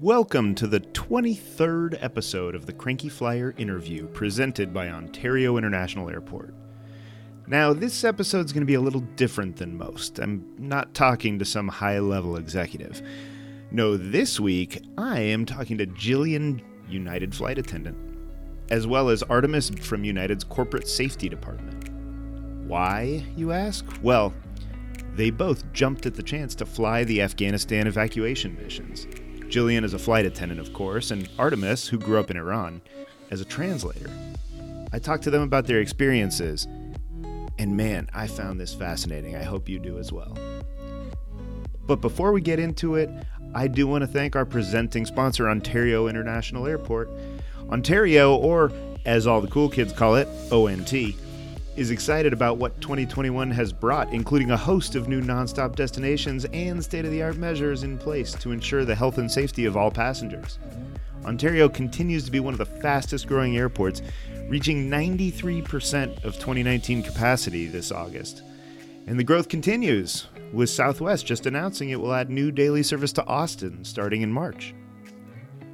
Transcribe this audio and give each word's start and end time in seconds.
Welcome 0.00 0.54
to 0.56 0.66
the 0.66 0.80
23rd 0.80 1.96
episode 2.04 2.54
of 2.54 2.66
the 2.66 2.74
Cranky 2.74 3.08
Flier 3.08 3.54
interview 3.56 4.06
presented 4.08 4.74
by 4.74 4.90
Ontario 4.90 5.56
International 5.56 6.10
Airport. 6.10 6.52
Now, 7.46 7.72
this 7.72 8.04
episode's 8.04 8.52
going 8.52 8.60
to 8.60 8.66
be 8.66 8.74
a 8.74 8.80
little 8.82 9.00
different 9.00 9.56
than 9.56 9.78
most. 9.78 10.18
I'm 10.18 10.44
not 10.58 10.92
talking 10.92 11.38
to 11.38 11.46
some 11.46 11.68
high 11.68 11.98
level 11.98 12.36
executive. 12.36 13.00
No, 13.70 13.96
this 13.96 14.38
week, 14.38 14.84
I 14.98 15.20
am 15.20 15.46
talking 15.46 15.78
to 15.78 15.86
Jillian, 15.86 16.60
United 16.90 17.34
flight 17.34 17.56
attendant, 17.56 17.96
as 18.68 18.86
well 18.86 19.08
as 19.08 19.22
Artemis 19.22 19.70
from 19.70 20.04
United's 20.04 20.44
corporate 20.44 20.88
safety 20.88 21.30
department. 21.30 21.88
Why, 22.68 23.24
you 23.34 23.50
ask? 23.50 23.86
Well, 24.02 24.34
they 25.14 25.30
both 25.30 25.72
jumped 25.72 26.04
at 26.04 26.16
the 26.16 26.22
chance 26.22 26.54
to 26.56 26.66
fly 26.66 27.04
the 27.04 27.22
Afghanistan 27.22 27.86
evacuation 27.86 28.58
missions. 28.62 29.06
Jillian 29.48 29.84
is 29.84 29.94
a 29.94 29.98
flight 29.98 30.26
attendant, 30.26 30.60
of 30.60 30.72
course, 30.72 31.10
and 31.10 31.28
Artemis, 31.38 31.88
who 31.88 31.98
grew 31.98 32.18
up 32.18 32.30
in 32.30 32.36
Iran, 32.36 32.82
as 33.30 33.40
a 33.40 33.44
translator. 33.44 34.10
I 34.92 34.98
talked 34.98 35.24
to 35.24 35.30
them 35.30 35.42
about 35.42 35.66
their 35.66 35.80
experiences, 35.80 36.66
and 37.58 37.76
man, 37.76 38.08
I 38.12 38.26
found 38.26 38.60
this 38.60 38.74
fascinating. 38.74 39.36
I 39.36 39.42
hope 39.42 39.68
you 39.68 39.78
do 39.78 39.98
as 39.98 40.12
well. 40.12 40.36
But 41.86 42.00
before 42.00 42.32
we 42.32 42.40
get 42.40 42.58
into 42.58 42.96
it, 42.96 43.08
I 43.54 43.68
do 43.68 43.86
want 43.86 44.02
to 44.02 44.08
thank 44.08 44.36
our 44.36 44.44
presenting 44.44 45.06
sponsor, 45.06 45.48
Ontario 45.48 46.08
International 46.08 46.66
Airport. 46.66 47.08
Ontario, 47.70 48.34
or 48.34 48.72
as 49.04 49.26
all 49.26 49.40
the 49.40 49.48
cool 49.48 49.68
kids 49.68 49.92
call 49.92 50.16
it, 50.16 50.28
ONT, 50.50 50.92
is 51.76 51.90
excited 51.90 52.32
about 52.32 52.56
what 52.56 52.80
2021 52.80 53.50
has 53.50 53.72
brought, 53.72 54.10
including 54.12 54.50
a 54.50 54.56
host 54.56 54.94
of 54.94 55.08
new 55.08 55.20
nonstop 55.20 55.76
destinations 55.76 56.46
and 56.46 56.82
state 56.82 57.04
of 57.04 57.10
the 57.10 57.22
art 57.22 57.36
measures 57.36 57.82
in 57.82 57.98
place 57.98 58.32
to 58.32 58.50
ensure 58.50 58.84
the 58.84 58.94
health 58.94 59.18
and 59.18 59.30
safety 59.30 59.66
of 59.66 59.76
all 59.76 59.90
passengers. 59.90 60.58
Ontario 61.26 61.68
continues 61.68 62.24
to 62.24 62.30
be 62.30 62.40
one 62.40 62.54
of 62.54 62.58
the 62.58 62.64
fastest 62.64 63.26
growing 63.26 63.58
airports, 63.58 64.00
reaching 64.48 64.88
93% 64.88 66.24
of 66.24 66.34
2019 66.34 67.02
capacity 67.02 67.66
this 67.66 67.92
August. 67.92 68.42
And 69.06 69.18
the 69.18 69.24
growth 69.24 69.48
continues, 69.48 70.28
with 70.52 70.70
Southwest 70.70 71.26
just 71.26 71.44
announcing 71.44 71.90
it 71.90 72.00
will 72.00 72.14
add 72.14 72.30
new 72.30 72.50
daily 72.50 72.82
service 72.82 73.12
to 73.14 73.26
Austin 73.26 73.84
starting 73.84 74.22
in 74.22 74.32
March. 74.32 74.74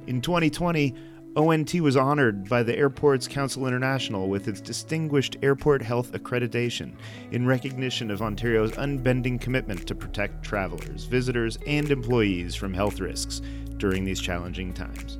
In 0.07 0.21
2020, 0.21 0.93
ONT 1.35 1.73
was 1.81 1.97
honored 1.97 2.47
by 2.47 2.61
the 2.61 2.77
Airports 2.77 3.27
Council 3.27 3.65
International 3.65 4.29
with 4.29 4.47
its 4.47 4.61
Distinguished 4.61 5.35
Airport 5.41 5.81
Health 5.81 6.11
Accreditation 6.11 6.93
in 7.31 7.47
recognition 7.47 8.11
of 8.11 8.21
Ontario's 8.21 8.73
unbending 8.73 9.39
commitment 9.39 9.87
to 9.87 9.95
protect 9.95 10.43
travelers, 10.43 11.05
visitors, 11.05 11.57
and 11.65 11.89
employees 11.89 12.53
from 12.53 12.71
health 12.71 12.99
risks 12.99 13.41
during 13.77 14.05
these 14.05 14.21
challenging 14.21 14.73
times. 14.73 15.17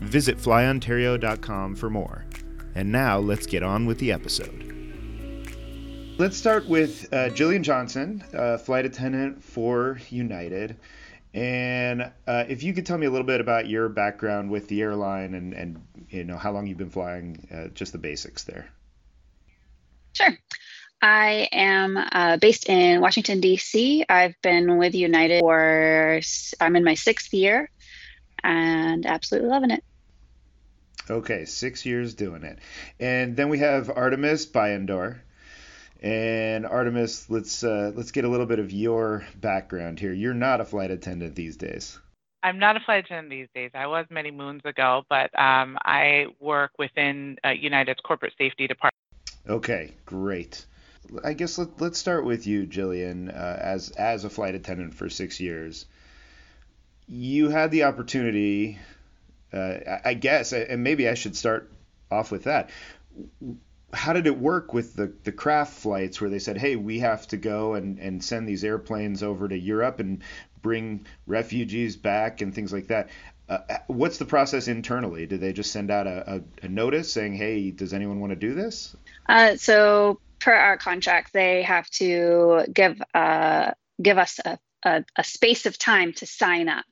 Visit 0.00 0.36
flyontario.com 0.36 1.74
for 1.74 1.88
more. 1.88 2.26
And 2.74 2.92
now 2.92 3.18
let's 3.18 3.46
get 3.46 3.62
on 3.62 3.86
with 3.86 3.98
the 3.98 4.12
episode. 4.12 4.66
Let's 6.18 6.36
start 6.36 6.68
with 6.68 7.08
uh, 7.12 7.30
Jillian 7.30 7.62
Johnson, 7.62 8.22
uh, 8.34 8.58
flight 8.58 8.84
attendant 8.84 9.42
for 9.42 9.98
United. 10.10 10.76
And 11.36 12.10
uh, 12.26 12.44
if 12.48 12.62
you 12.62 12.72
could 12.72 12.86
tell 12.86 12.96
me 12.96 13.04
a 13.04 13.10
little 13.10 13.26
bit 13.26 13.42
about 13.42 13.68
your 13.68 13.90
background 13.90 14.50
with 14.50 14.68
the 14.68 14.80
airline 14.80 15.34
and, 15.34 15.52
and 15.52 15.86
you 16.08 16.24
know 16.24 16.38
how 16.38 16.50
long 16.50 16.66
you've 16.66 16.78
been 16.78 16.88
flying, 16.88 17.46
uh, 17.54 17.68
just 17.74 17.92
the 17.92 17.98
basics 17.98 18.44
there. 18.44 18.70
Sure. 20.14 20.34
I 21.02 21.46
am 21.52 21.98
uh, 21.98 22.38
based 22.38 22.70
in 22.70 23.02
Washington, 23.02 23.40
D.C. 23.40 24.06
I've 24.08 24.34
been 24.40 24.78
with 24.78 24.94
United 24.94 25.40
for, 25.40 26.22
I'm 26.58 26.74
in 26.74 26.84
my 26.84 26.94
sixth 26.94 27.34
year 27.34 27.70
and 28.42 29.04
absolutely 29.04 29.50
loving 29.50 29.72
it. 29.72 29.84
Okay, 31.10 31.44
six 31.44 31.84
years 31.84 32.14
doing 32.14 32.44
it. 32.44 32.58
And 32.98 33.36
then 33.36 33.50
we 33.50 33.58
have 33.58 33.90
Artemis 33.90 34.46
Bayandor. 34.46 35.18
And 36.02 36.66
Artemis, 36.66 37.30
let's 37.30 37.64
uh, 37.64 37.92
let's 37.94 38.10
get 38.10 38.24
a 38.24 38.28
little 38.28 38.46
bit 38.46 38.58
of 38.58 38.70
your 38.70 39.26
background 39.36 39.98
here. 39.98 40.12
You're 40.12 40.34
not 40.34 40.60
a 40.60 40.64
flight 40.64 40.90
attendant 40.90 41.34
these 41.34 41.56
days. 41.56 41.98
I'm 42.42 42.58
not 42.58 42.76
a 42.76 42.80
flight 42.80 43.06
attendant 43.06 43.30
these 43.30 43.48
days. 43.54 43.70
I 43.74 43.86
was 43.86 44.06
many 44.10 44.30
moons 44.30 44.62
ago, 44.64 45.04
but 45.08 45.36
um, 45.38 45.78
I 45.82 46.26
work 46.38 46.72
within 46.78 47.38
uh, 47.44 47.50
United's 47.50 48.00
corporate 48.00 48.34
safety 48.38 48.66
department. 48.66 48.94
Okay, 49.48 49.92
great. 50.04 50.64
I 51.24 51.32
guess 51.32 51.56
let, 51.56 51.80
let's 51.80 51.98
start 51.98 52.24
with 52.24 52.46
you, 52.46 52.66
Jillian. 52.66 53.34
Uh, 53.34 53.56
as 53.58 53.90
as 53.90 54.24
a 54.24 54.30
flight 54.30 54.54
attendant 54.54 54.94
for 54.94 55.08
six 55.08 55.40
years, 55.40 55.86
you 57.08 57.48
had 57.48 57.70
the 57.70 57.84
opportunity. 57.84 58.78
Uh, 59.52 59.98
I 60.04 60.14
guess, 60.14 60.52
and 60.52 60.82
maybe 60.82 61.08
I 61.08 61.14
should 61.14 61.36
start 61.36 61.70
off 62.10 62.30
with 62.30 62.44
that 62.44 62.68
how 63.92 64.12
did 64.12 64.26
it 64.26 64.38
work 64.38 64.72
with 64.72 64.94
the, 64.94 65.12
the 65.24 65.32
CRAF 65.32 65.68
flights 65.68 66.20
where 66.20 66.30
they 66.30 66.38
said, 66.38 66.58
hey, 66.58 66.76
we 66.76 66.98
have 67.00 67.26
to 67.28 67.36
go 67.36 67.74
and, 67.74 67.98
and 67.98 68.22
send 68.22 68.48
these 68.48 68.64
airplanes 68.64 69.22
over 69.22 69.48
to 69.48 69.56
Europe 69.56 70.00
and 70.00 70.22
bring 70.60 71.06
refugees 71.26 71.96
back 71.96 72.40
and 72.40 72.54
things 72.54 72.72
like 72.72 72.88
that? 72.88 73.08
Uh, 73.48 73.58
uh 73.70 73.78
what's 73.86 74.18
the 74.18 74.24
process 74.24 74.66
internally? 74.66 75.26
Did 75.26 75.40
they 75.40 75.52
just 75.52 75.70
send 75.70 75.90
out 75.90 76.06
a, 76.06 76.36
a, 76.36 76.66
a 76.66 76.68
notice 76.68 77.12
saying, 77.12 77.34
hey, 77.34 77.70
does 77.70 77.92
anyone 77.92 78.20
want 78.20 78.30
to 78.30 78.36
do 78.36 78.54
this? 78.54 78.96
Uh, 79.28 79.56
so, 79.56 80.20
per 80.40 80.52
our 80.52 80.76
contract, 80.76 81.32
they 81.32 81.62
have 81.62 81.88
to 81.90 82.64
give 82.72 83.00
uh, 83.14 83.70
give 84.02 84.18
us 84.18 84.40
a, 84.44 84.58
a, 84.84 85.04
a 85.16 85.24
space 85.24 85.66
of 85.66 85.78
time 85.78 86.12
to 86.14 86.26
sign 86.26 86.68
up. 86.68 86.84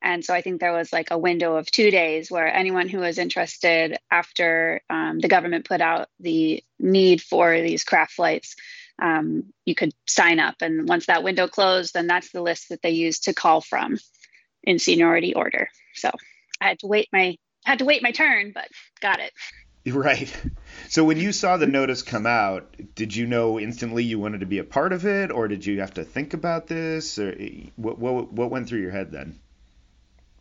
And 0.00 0.24
so 0.24 0.32
I 0.32 0.42
think 0.42 0.60
there 0.60 0.72
was 0.72 0.92
like 0.92 1.10
a 1.10 1.18
window 1.18 1.56
of 1.56 1.70
two 1.70 1.90
days 1.90 2.30
where 2.30 2.46
anyone 2.46 2.88
who 2.88 2.98
was 2.98 3.18
interested 3.18 3.98
after 4.10 4.80
um, 4.88 5.18
the 5.18 5.28
government 5.28 5.66
put 5.66 5.80
out 5.80 6.08
the 6.20 6.62
need 6.78 7.20
for 7.20 7.60
these 7.60 7.84
CRAF 7.84 8.10
flights, 8.10 8.54
um, 9.00 9.52
you 9.64 9.74
could 9.74 9.92
sign 10.06 10.38
up. 10.40 10.56
And 10.60 10.88
once 10.88 11.06
that 11.06 11.24
window 11.24 11.48
closed, 11.48 11.94
then 11.94 12.06
that's 12.06 12.30
the 12.30 12.42
list 12.42 12.68
that 12.68 12.82
they 12.82 12.90
used 12.90 13.24
to 13.24 13.34
call 13.34 13.60
from 13.60 13.98
in 14.62 14.78
seniority 14.78 15.34
order. 15.34 15.68
So 15.94 16.10
I 16.60 16.68
had 16.68 16.78
to 16.80 16.86
wait 16.86 17.08
my 17.12 17.36
had 17.64 17.80
to 17.80 17.84
wait 17.84 18.02
my 18.02 18.12
turn, 18.12 18.52
but 18.54 18.68
got 19.00 19.20
it. 19.20 19.32
Right. 19.86 20.30
So 20.90 21.02
when 21.02 21.16
you 21.16 21.32
saw 21.32 21.56
the 21.56 21.66
notice 21.66 22.02
come 22.02 22.26
out, 22.26 22.76
did 22.94 23.16
you 23.16 23.26
know 23.26 23.58
instantly 23.58 24.04
you 24.04 24.18
wanted 24.18 24.40
to 24.40 24.46
be 24.46 24.58
a 24.58 24.64
part 24.64 24.92
of 24.92 25.06
it, 25.06 25.30
or 25.30 25.48
did 25.48 25.64
you 25.64 25.80
have 25.80 25.94
to 25.94 26.04
think 26.04 26.34
about 26.34 26.66
this, 26.66 27.18
or 27.18 27.34
what 27.76 27.98
what, 27.98 28.30
what 28.30 28.50
went 28.50 28.68
through 28.68 28.80
your 28.80 28.90
head 28.90 29.12
then? 29.12 29.40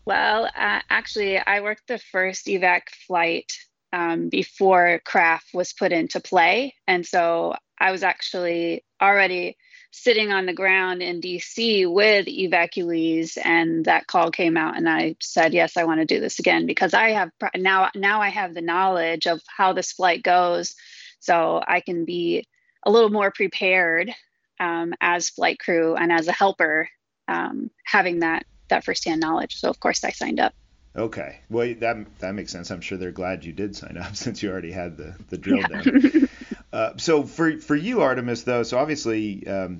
Well, 0.07 0.45
uh, 0.45 0.79
actually, 0.89 1.37
I 1.37 1.59
worked 1.59 1.89
the 1.89 1.97
first 1.97 2.45
evac 2.45 2.83
flight 3.05 3.51
um, 3.91 4.29
before 4.29 5.01
CRAF 5.05 5.41
was 5.53 5.73
put 5.73 5.91
into 5.91 6.21
play. 6.21 6.75
And 6.87 7.05
so 7.05 7.55
I 7.77 7.91
was 7.91 8.03
actually 8.03 8.85
already 9.01 9.57
sitting 9.91 10.31
on 10.31 10.45
the 10.45 10.53
ground 10.53 11.01
in 11.01 11.19
DC 11.19 11.91
with 11.91 12.27
evacuees 12.27 13.37
and 13.43 13.83
that 13.83 14.07
call 14.07 14.31
came 14.31 14.55
out 14.55 14.77
and 14.77 14.87
I 14.87 15.17
said 15.19 15.53
yes 15.53 15.75
I 15.75 15.83
want 15.83 15.99
to 15.99 16.05
do 16.05 16.21
this 16.21 16.39
again 16.39 16.67
because 16.67 16.93
I 16.93 17.09
have 17.11 17.31
now 17.55 17.89
now 17.95 18.21
I 18.21 18.29
have 18.29 18.53
the 18.53 18.61
knowledge 18.61 19.27
of 19.27 19.41
how 19.47 19.73
this 19.73 19.91
flight 19.91 20.23
goes 20.23 20.75
so 21.19 21.61
I 21.65 21.81
can 21.81 22.05
be 22.05 22.47
a 22.85 22.91
little 22.91 23.09
more 23.09 23.31
prepared 23.31 24.13
um, 24.59 24.93
as 25.01 25.29
flight 25.29 25.57
crew 25.59 25.95
and 25.95 26.11
as 26.11 26.27
a 26.27 26.33
helper 26.33 26.89
um, 27.27 27.71
having 27.85 28.19
that 28.19 28.45
that 28.69 28.83
firsthand 28.83 29.21
knowledge. 29.21 29.59
So 29.59 29.69
of 29.69 29.79
course 29.79 30.03
I 30.03 30.11
signed 30.11 30.39
up. 30.39 30.53
Okay, 30.95 31.39
well 31.49 31.73
that 31.79 32.19
that 32.19 32.33
makes 32.33 32.51
sense. 32.51 32.71
I'm 32.71 32.81
sure 32.81 32.97
they're 32.97 33.11
glad 33.11 33.45
you 33.45 33.53
did 33.53 33.75
sign 33.75 33.97
up 33.97 34.15
since 34.23 34.41
you 34.41 34.51
already 34.51 34.71
had 34.71 34.97
the 34.97 35.15
the 35.29 35.37
drill 35.45 35.59
yeah. 35.59 35.67
down. 35.67 36.29
uh, 36.73 36.91
so 36.97 37.23
for 37.23 37.57
for 37.59 37.75
you, 37.75 38.01
Artemis, 38.01 38.43
though, 38.43 38.63
so 38.63 38.77
obviously 38.77 39.45
um, 39.47 39.79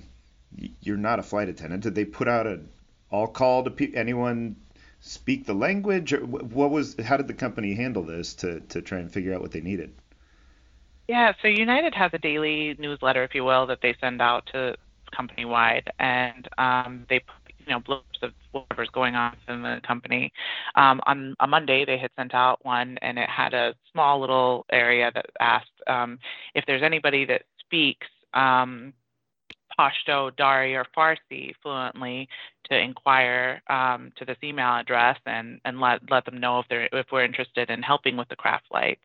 you're 0.82 0.98
not 0.98 1.20
a 1.20 1.24
flight 1.24 1.50
attendant. 1.50 1.84
Did 1.84 1.96
they 1.96 2.06
put 2.06 2.28
out 2.28 2.48
an 2.48 2.70
all 3.10 3.28
call 3.28 3.64
to 3.64 3.72
pe- 3.72 3.94
anyone 3.94 4.58
speak 5.00 5.46
the 5.46 5.54
language? 5.54 6.14
Or 6.14 6.20
what 6.20 6.70
was 6.70 6.96
how 7.04 7.18
did 7.18 7.28
the 7.28 7.34
company 7.34 7.74
handle 7.74 8.04
this 8.04 8.36
to 8.36 8.60
to 8.60 8.82
try 8.82 9.00
and 9.00 9.12
figure 9.12 9.34
out 9.34 9.42
what 9.42 9.52
they 9.52 9.62
needed? 9.62 9.94
Yeah, 11.08 11.34
so 11.42 11.48
United 11.48 11.96
has 11.96 12.12
a 12.14 12.18
daily 12.18 12.76
newsletter, 12.78 13.24
if 13.24 13.34
you 13.34 13.46
will, 13.46 13.68
that 13.68 13.80
they 13.82 13.96
send 14.02 14.22
out 14.22 14.50
to 14.52 14.76
company 15.16 15.46
wide, 15.46 15.90
and 16.00 16.48
um, 16.58 17.06
they 17.10 17.20
put 17.20 17.36
you 17.37 17.37
know 17.70 17.80
blips 17.80 18.20
of 18.22 18.32
whatever's 18.52 18.90
going 18.90 19.16
on 19.16 19.36
in 19.48 19.62
the 19.62 19.82
company. 19.86 20.32
Um, 20.76 21.02
on 21.06 21.36
a 21.40 21.48
Monday, 21.48 21.86
they 21.86 21.98
had 21.98 22.12
sent 22.16 22.34
out 22.34 22.64
one, 22.64 22.98
and 23.02 23.18
it 23.18 23.30
had 23.30 23.54
a 23.54 23.76
small 23.92 24.20
little 24.20 24.66
area 24.72 25.12
that 25.14 25.26
asked 25.40 25.70
um, 25.88 26.20
if 26.56 26.66
there's 26.66 26.84
anybody 26.84 27.26
that 27.26 27.44
speaks 27.60 28.08
um, 28.34 28.94
Pashto, 29.80 30.36
Dari, 30.36 30.76
or 30.76 30.86
Farsi 30.98 31.54
fluently 31.62 32.28
to 32.70 32.78
inquire 32.78 33.62
um, 33.70 34.12
to 34.18 34.26
this 34.26 34.38
email 34.44 34.76
address 34.76 35.18
and, 35.26 35.60
and 35.66 35.80
let, 35.80 36.00
let 36.10 36.26
them 36.26 36.40
know 36.40 36.60
if 36.60 36.66
they're 36.70 36.90
if 36.92 37.08
we're 37.12 37.24
interested 37.24 37.70
in 37.70 37.82
helping 37.82 38.18
with 38.18 38.28
the 38.30 38.36
CRAF 38.36 38.60
flights. 38.70 39.02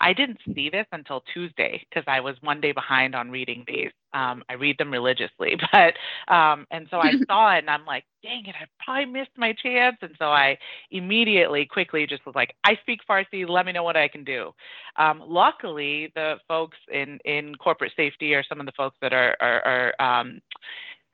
I 0.00 0.12
didn't 0.12 0.38
see 0.54 0.70
this 0.70 0.86
until 0.92 1.22
Tuesday 1.32 1.84
because 1.88 2.04
I 2.06 2.20
was 2.20 2.36
one 2.40 2.60
day 2.60 2.72
behind 2.72 3.14
on 3.14 3.30
reading 3.30 3.64
these. 3.66 3.90
Um, 4.12 4.42
I 4.48 4.54
read 4.54 4.78
them 4.78 4.90
religiously, 4.90 5.56
but 5.72 5.94
um, 6.32 6.66
and 6.70 6.86
so 6.90 6.98
I 6.98 7.12
saw 7.26 7.54
it 7.54 7.58
and 7.58 7.70
I'm 7.70 7.84
like, 7.84 8.04
dang 8.22 8.46
it, 8.46 8.54
I 8.60 8.66
probably 8.84 9.06
missed 9.06 9.36
my 9.36 9.52
chance. 9.52 9.96
And 10.02 10.14
so 10.18 10.26
I 10.26 10.58
immediately, 10.90 11.66
quickly 11.66 12.06
just 12.06 12.24
was 12.26 12.34
like, 12.34 12.54
I 12.64 12.76
speak 12.82 13.00
Farsi. 13.08 13.48
Let 13.48 13.66
me 13.66 13.72
know 13.72 13.82
what 13.84 13.96
I 13.96 14.08
can 14.08 14.24
do. 14.24 14.52
Um, 14.96 15.22
luckily, 15.26 16.12
the 16.14 16.36
folks 16.48 16.78
in 16.92 17.18
in 17.24 17.54
corporate 17.56 17.92
safety 17.96 18.34
are 18.34 18.44
some 18.48 18.60
of 18.60 18.66
the 18.66 18.72
folks 18.72 18.96
that 19.02 19.12
are 19.12 19.36
are, 19.40 19.94
are 20.00 20.20
um, 20.20 20.40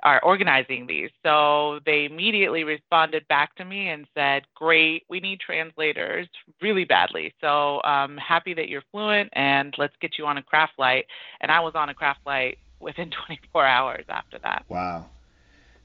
are 0.04 0.22
organizing 0.22 0.86
these. 0.86 1.10
So 1.24 1.80
they 1.86 2.04
immediately 2.04 2.62
responded 2.62 3.26
back 3.28 3.54
to 3.56 3.64
me 3.64 3.88
and 3.88 4.06
said, 4.14 4.42
Great, 4.54 5.04
we 5.08 5.18
need 5.18 5.40
translators 5.40 6.28
really 6.60 6.84
badly. 6.84 7.32
So 7.40 7.80
I'm 7.84 8.12
um, 8.12 8.16
happy 8.18 8.52
that 8.54 8.68
you're 8.68 8.82
fluent 8.92 9.30
and 9.32 9.74
let's 9.78 9.94
get 10.00 10.18
you 10.18 10.26
on 10.26 10.36
a 10.36 10.42
CRAF 10.42 10.68
flight. 10.76 11.06
And 11.40 11.50
I 11.50 11.60
was 11.60 11.72
on 11.74 11.88
a 11.88 11.94
CRAF 11.94 12.16
flight 12.22 12.58
within 12.84 13.10
24 13.26 13.66
hours 13.66 14.04
after 14.08 14.38
that. 14.38 14.64
Wow. 14.68 15.06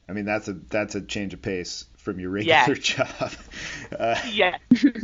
I 0.08 0.12
mean, 0.12 0.26
that's 0.26 0.48
a 0.48 0.54
that's 0.54 0.96
a 0.96 1.02
change 1.02 1.36
of 1.36 1.42
pace 1.44 1.86
from 1.98 2.20
your 2.20 2.32
regular 2.32 2.74
yes. 2.74 2.80
job. 2.80 3.32
Uh, 3.98 4.20
yeah. 4.32 4.58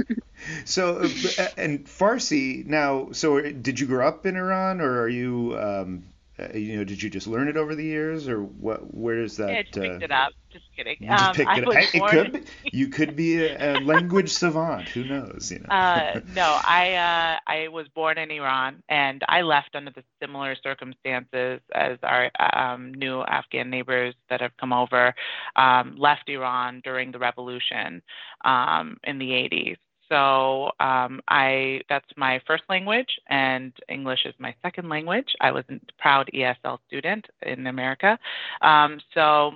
so, 0.65 0.97
uh, 0.97 1.47
and 1.57 1.85
Farsi 1.85 2.65
now. 2.65 3.09
So, 3.11 3.39
did 3.39 3.79
you 3.79 3.85
grow 3.85 4.07
up 4.07 4.25
in 4.25 4.35
Iran, 4.35 4.81
or 4.81 5.01
are 5.01 5.07
you 5.07 5.55
um, 5.59 6.05
uh, 6.37 6.49
you 6.53 6.77
know, 6.77 6.83
did 6.83 7.01
you 7.01 7.09
just 7.09 7.27
learn 7.27 7.47
it 7.47 7.55
over 7.55 7.75
the 7.75 7.83
years, 7.83 8.27
or 8.27 8.43
what? 8.43 8.93
Where 8.93 9.19
is 9.19 9.37
that? 9.37 9.49
Yeah, 9.49 9.61
just 9.61 9.73
picked 9.73 10.01
uh, 10.01 10.05
it 10.05 10.11
up. 10.11 10.33
Just 10.51 10.65
kidding. 10.75 10.97
You 10.99 11.07
just 11.07 11.23
um, 11.23 11.35
picked 11.35 11.57
it 11.57 11.67
up. 11.67 11.93
It 11.93 12.03
could. 12.09 12.33
Be, 12.33 12.41
you 12.77 12.87
could 12.89 13.15
be 13.15 13.41
a, 13.45 13.77
a 13.77 13.79
language 13.79 14.29
savant. 14.29 14.89
Who 14.89 15.05
knows? 15.05 15.49
You 15.49 15.59
know. 15.59 15.73
Uh, 15.73 16.19
no, 16.35 16.59
I 16.63 16.93
uh, 16.95 17.39
I 17.47 17.69
was 17.69 17.87
born 17.87 18.17
in 18.17 18.31
Iran, 18.31 18.83
and 18.89 19.23
I 19.29 19.43
left 19.43 19.75
under 19.75 19.91
the 19.91 20.03
similar 20.21 20.55
circumstances 20.61 21.61
as 21.73 21.97
our 22.03 22.29
um, 22.39 22.93
new 22.93 23.21
Afghan 23.21 23.69
neighbors 23.69 24.13
that 24.29 24.41
have 24.41 24.57
come 24.57 24.73
over. 24.73 25.15
Um, 25.55 25.95
left 25.95 26.27
Iran 26.27 26.81
during 26.83 27.13
the 27.13 27.19
revolution 27.19 28.01
um, 28.43 28.97
in 29.05 29.19
the 29.19 29.29
80s. 29.29 29.77
So 30.09 30.71
um, 30.79 31.21
I 31.27 31.81
that's 31.89 32.09
my 32.15 32.41
first 32.45 32.63
language, 32.69 33.19
and 33.27 33.73
English 33.89 34.25
is 34.25 34.33
my 34.37 34.53
second 34.61 34.89
language. 34.89 35.33
I 35.41 35.51
was 35.51 35.65
a 35.69 35.79
proud 35.97 36.29
ESL 36.33 36.79
student 36.87 37.25
in 37.41 37.67
America, 37.67 38.19
um, 38.61 38.99
so 39.13 39.53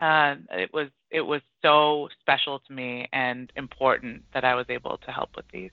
uh, 0.00 0.36
it 0.50 0.72
was 0.72 0.88
it 1.10 1.20
was 1.20 1.42
so 1.62 2.08
special 2.20 2.60
to 2.60 2.72
me 2.72 3.08
and 3.12 3.52
important 3.56 4.22
that 4.32 4.44
I 4.44 4.54
was 4.54 4.66
able 4.68 4.98
to 4.98 5.10
help 5.10 5.36
with 5.36 5.46
these. 5.52 5.70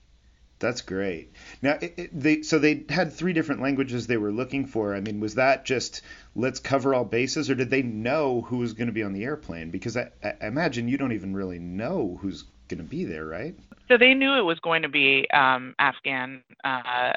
That's 0.58 0.80
great. 0.80 1.32
Now, 1.62 1.78
it, 1.80 1.94
it, 1.96 2.20
they 2.20 2.42
so 2.42 2.58
they 2.58 2.84
had 2.88 3.12
three 3.12 3.32
different 3.32 3.62
languages 3.62 4.06
they 4.06 4.16
were 4.16 4.32
looking 4.32 4.66
for. 4.66 4.94
I 4.94 5.00
mean, 5.00 5.20
was 5.20 5.36
that 5.36 5.64
just 5.64 6.02
let's 6.34 6.58
cover 6.58 6.94
all 6.94 7.04
bases, 7.04 7.48
or 7.48 7.54
did 7.54 7.70
they 7.70 7.82
know 7.82 8.40
who 8.40 8.58
was 8.58 8.72
going 8.72 8.88
to 8.88 8.92
be 8.92 9.04
on 9.04 9.12
the 9.12 9.24
airplane? 9.24 9.70
Because 9.70 9.96
I, 9.96 10.10
I 10.22 10.46
imagine 10.46 10.88
you 10.88 10.98
don't 10.98 11.12
even 11.12 11.34
really 11.34 11.60
know 11.60 12.18
who's 12.20 12.44
going 12.68 12.78
to 12.78 12.84
be 12.84 13.04
there, 13.04 13.24
right? 13.24 13.54
So 13.88 13.96
they 13.96 14.14
knew 14.14 14.36
it 14.36 14.44
was 14.44 14.60
going 14.60 14.82
to 14.82 14.88
be 14.88 15.28
um, 15.30 15.74
Afghan 15.78 16.42
uh, 16.62 17.12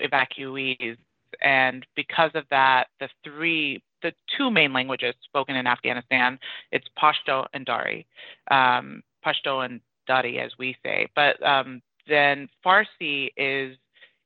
evacuees, 0.00 0.96
and 1.42 1.84
because 1.96 2.30
of 2.34 2.44
that, 2.50 2.86
the 3.00 3.08
three, 3.24 3.82
the 4.02 4.12
two 4.36 4.50
main 4.50 4.72
languages 4.72 5.14
spoken 5.24 5.56
in 5.56 5.66
Afghanistan, 5.66 6.38
it's 6.70 6.86
Pashto 6.96 7.46
and 7.52 7.66
Dari, 7.66 8.06
um, 8.50 9.02
Pashto 9.26 9.64
and 9.64 9.80
Dari, 10.06 10.38
as 10.38 10.52
we 10.58 10.76
say. 10.84 11.08
But 11.16 11.44
um, 11.44 11.82
then 12.08 12.48
Farsi 12.64 13.30
is 13.36 13.76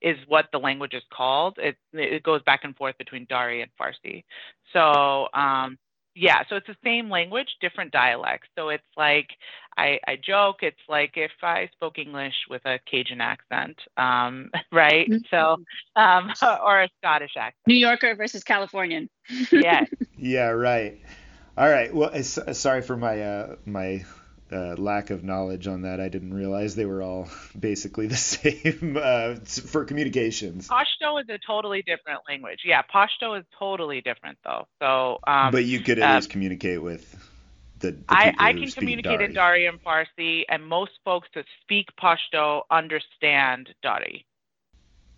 is 0.01 0.17
what 0.29 0.47
the 0.53 0.59
language 0.59 0.95
is 0.95 1.03
called. 1.13 1.59
It 1.59 1.77
it 1.93 2.23
goes 2.23 2.43
back 2.43 2.61
and 2.65 2.77
forth 2.77 2.97
between 2.99 3.27
Dari 3.29 3.63
and 3.63 3.71
Farsi. 3.81 4.25
So 4.73 5.29
um, 5.33 5.79
yeah, 6.19 6.43
so 6.49 6.57
it's 6.57 6.67
the 6.67 6.77
same 6.85 7.09
language, 7.11 7.49
different 7.61 7.93
dialects. 7.93 8.49
So 8.59 8.71
it's 8.71 8.83
like 8.97 9.29
I, 9.77 10.01
I 10.07 10.17
joke, 10.17 10.57
it's 10.63 10.81
like 10.89 11.13
if 11.15 11.31
I 11.43 11.71
spoke 11.73 11.99
English 11.99 12.35
with 12.51 12.63
a 12.65 12.81
Cajun 12.91 13.21
accent, 13.21 13.79
um, 13.97 14.51
right? 14.73 15.09
Mm-hmm. 15.09 15.25
So 15.31 15.59
um, 15.95 16.33
or 16.65 16.83
a 16.83 16.89
Scottish 17.01 17.37
accent. 17.37 17.67
New 17.67 17.77
Yorker 17.77 18.17
versus 18.17 18.43
Californian. 18.43 19.09
yeah. 19.53 19.85
yeah, 20.19 20.49
right. 20.49 21.01
All 21.57 21.69
right. 21.69 21.95
Well, 21.95 22.23
sorry 22.23 22.83
for 22.83 22.97
my 22.97 23.23
uh, 23.23 23.57
my 23.65 24.05
uh, 24.53 24.75
lack 24.77 25.11
of 25.11 25.25
knowledge 25.25 25.67
on 25.67 25.83
that. 25.83 26.01
I 26.01 26.09
didn't 26.09 26.33
realize 26.33 26.75
they 26.75 26.87
were 26.87 27.03
all 27.03 27.29
basically 27.59 28.07
the 28.07 28.17
same 28.17 28.99
uh, 29.01 29.37
for 29.45 29.85
communications. 29.85 30.69
Pashto 30.69 31.21
is 31.21 31.29
a 31.29 31.39
totally 31.47 31.83
different 31.83 32.21
language. 32.29 32.61
Yeah, 32.65 32.83
Pashto 32.83 33.39
is 33.39 33.45
totally 33.59 34.01
different 34.01 34.39
though. 34.45 34.67
So. 34.81 35.19
Um, 35.27 35.53
but 35.53 35.65
you 35.65 35.81
could 35.81 35.99
at 35.99 36.11
uh, 36.11 36.15
least 36.17 36.31
communicate 36.31 36.83
with 36.83 37.11
the. 37.81 37.93
the 37.93 38.05
I, 38.09 38.35
I 38.39 38.53
can 38.53 38.71
communicate 38.71 39.19
Dari. 39.19 39.25
in 39.25 39.35
Dari 39.35 39.67
and 39.67 39.83
Farsi, 39.83 40.43
and 40.49 40.67
most 40.67 40.93
folks 41.05 41.29
that 41.35 41.45
speak 41.63 41.89
Pashto 42.01 42.63
understand 42.71 43.69
Dari. 43.83 44.25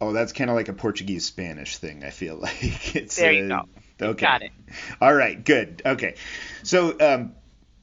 Oh, 0.02 0.12
that's 0.14 0.32
kind 0.32 0.48
of 0.48 0.56
like 0.56 0.68
a 0.68 0.72
Portuguese 0.72 1.26
Spanish 1.26 1.76
thing. 1.76 2.04
I 2.04 2.10
feel 2.10 2.36
like 2.40 2.96
it's. 2.96 3.16
There 3.16 3.32
you 3.32 3.48
go. 3.48 3.62
Okay. 4.00 4.26
Got 4.26 4.42
it. 4.42 4.52
All 5.00 5.14
right. 5.14 5.42
Good. 5.44 5.82
Okay. 5.84 6.14
So. 6.62 6.96
Um, 6.98 7.34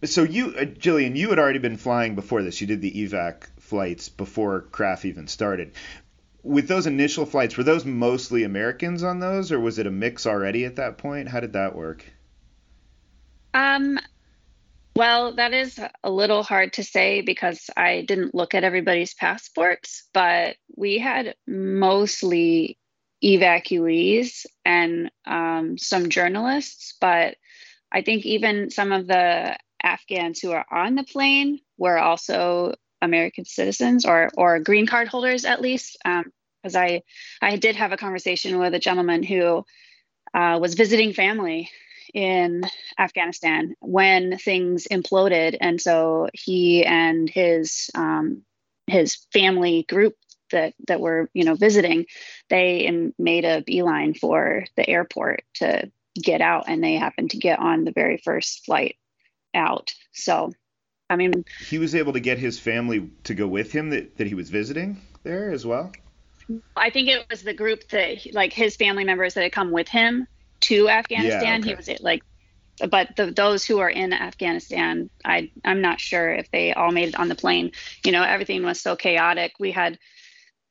so 0.04 0.24
you, 0.24 0.48
uh, 0.50 0.66
Jillian, 0.66 1.16
you 1.16 1.30
had 1.30 1.40
already 1.40 1.60
been 1.60 1.78
flying 1.78 2.16
before 2.16 2.44
this. 2.44 2.62
You 2.62 2.68
did 2.68 2.82
the 2.82 2.92
evac 2.92 3.48
flights 3.60 4.10
before 4.10 4.62
CRAF 4.72 5.06
even 5.06 5.28
started. 5.28 5.74
With 6.44 6.68
those 6.68 6.88
initial 6.88 7.26
flights, 7.26 7.58
were 7.58 7.64
those 7.64 7.84
mostly 7.84 8.44
Americans 8.44 9.04
on 9.04 9.20
those, 9.20 9.52
or 9.52 9.60
was 9.60 9.80
it 9.80 9.88
a 9.88 9.92
mix 9.92 10.26
already 10.26 10.66
at 10.66 10.78
that 10.78 10.98
point? 10.98 11.28
How 11.28 11.40
did 11.40 11.54
that 11.54 11.76
work? 11.76 12.06
Um, 13.54 14.00
well, 14.96 15.34
that 15.36 15.54
is 15.54 15.80
a 16.04 16.10
little 16.10 16.44
hard 16.44 16.74
to 16.74 16.84
say 16.84 17.22
because 17.22 17.70
I 17.76 18.06
didn't 18.08 18.34
look 18.34 18.54
at 18.54 18.64
everybody's 18.64 19.14
passports, 19.14 20.08
but 20.14 20.56
we 20.76 21.00
had 21.00 21.36
mostly 21.46 22.78
evacuees 23.24 24.46
and 24.64 25.12
um, 25.26 25.78
some 25.78 26.10
journalists. 26.10 26.96
But 27.02 27.36
I 27.92 28.02
think 28.02 28.26
even 28.26 28.70
some 28.70 28.92
of 28.92 29.08
the 29.08 29.58
Afghans 29.88 30.40
who 30.40 30.52
are 30.52 30.66
on 30.70 30.96
the 30.96 31.04
plane 31.04 31.60
were 31.78 31.98
also 31.98 32.74
American 33.02 33.46
citizens 33.46 34.06
or 34.06 34.30
or 34.38 34.60
green 34.60 34.86
card 34.86 35.08
holders 35.08 35.46
at 35.46 35.62
least. 35.62 35.98
Because 36.04 36.76
um, 36.76 36.82
I 36.82 37.04
I 37.42 37.56
did 37.56 37.78
have 37.78 37.94
a 37.94 37.98
conversation 37.98 38.60
with 38.60 38.74
a 38.74 38.80
gentleman 38.80 39.24
who 39.24 39.66
uh, 40.34 40.60
was 40.62 40.74
visiting 40.74 41.14
family 41.14 41.70
in 42.14 42.64
Afghanistan 43.00 43.76
when 43.80 44.38
things 44.38 44.88
imploded, 44.92 45.58
and 45.62 45.80
so 45.80 46.28
he 46.34 46.86
and 46.86 47.30
his 47.30 47.90
um, 47.96 48.44
his 48.88 49.16
family 49.32 49.84
group 49.84 50.16
that 50.52 50.74
that 50.88 51.00
were 51.00 51.30
you 51.34 51.46
know 51.46 51.56
visiting, 51.56 52.08
they 52.50 52.92
made 53.18 53.46
a 53.46 53.62
beeline 53.62 54.14
for 54.14 54.66
the 54.76 54.90
airport 54.90 55.44
to 55.56 55.90
get 56.22 56.42
out, 56.42 56.66
and 56.68 56.84
they 56.84 56.96
happened 56.96 57.32
to 57.32 57.38
get 57.38 57.60
on 57.60 57.86
the 57.86 57.92
very 57.92 58.18
first 58.18 58.66
flight 58.66 58.98
out. 59.58 59.94
So, 60.14 60.54
I 61.10 61.16
mean, 61.16 61.44
he 61.68 61.78
was 61.78 61.96
able 61.96 62.14
to 62.14 62.20
get 62.20 62.38
his 62.38 62.60
family 62.60 63.10
to 63.26 63.34
go 63.34 63.48
with 63.48 63.72
him 63.72 63.90
that, 63.90 64.18
that 64.18 64.28
he 64.28 64.36
was 64.36 64.50
visiting 64.50 65.02
there 65.24 65.52
as 65.52 65.66
well. 65.66 65.92
I 66.76 66.90
think 66.90 67.10
it 67.10 67.26
was 67.30 67.44
the 67.44 67.54
group 67.54 67.90
that, 67.90 68.34
like, 68.34 68.54
his 68.54 68.78
family 68.78 69.04
members 69.04 69.34
that 69.34 69.44
had 69.44 69.52
come 69.52 69.72
with 69.72 69.90
him 69.90 70.28
to 70.62 70.90
Afghanistan. 70.90 71.42
Yeah, 71.42 71.58
okay. 71.60 71.70
He 71.70 71.76
was 71.76 72.02
like, 72.02 72.24
but 72.90 73.16
the, 73.16 73.32
those 73.32 73.66
who 73.66 73.80
are 73.80 73.90
in 73.90 74.14
Afghanistan, 74.14 75.10
I 75.26 75.52
I'm 75.66 75.82
not 75.82 76.00
sure 76.00 76.32
if 76.32 76.50
they 76.52 76.74
all 76.74 76.92
made 76.92 77.10
it 77.10 77.20
on 77.20 77.28
the 77.28 77.36
plane. 77.36 77.72
You 78.06 78.12
know, 78.12 78.24
everything 78.24 78.64
was 78.64 78.80
so 78.80 78.96
chaotic. 78.96 79.54
We 79.60 79.72
had 79.72 79.98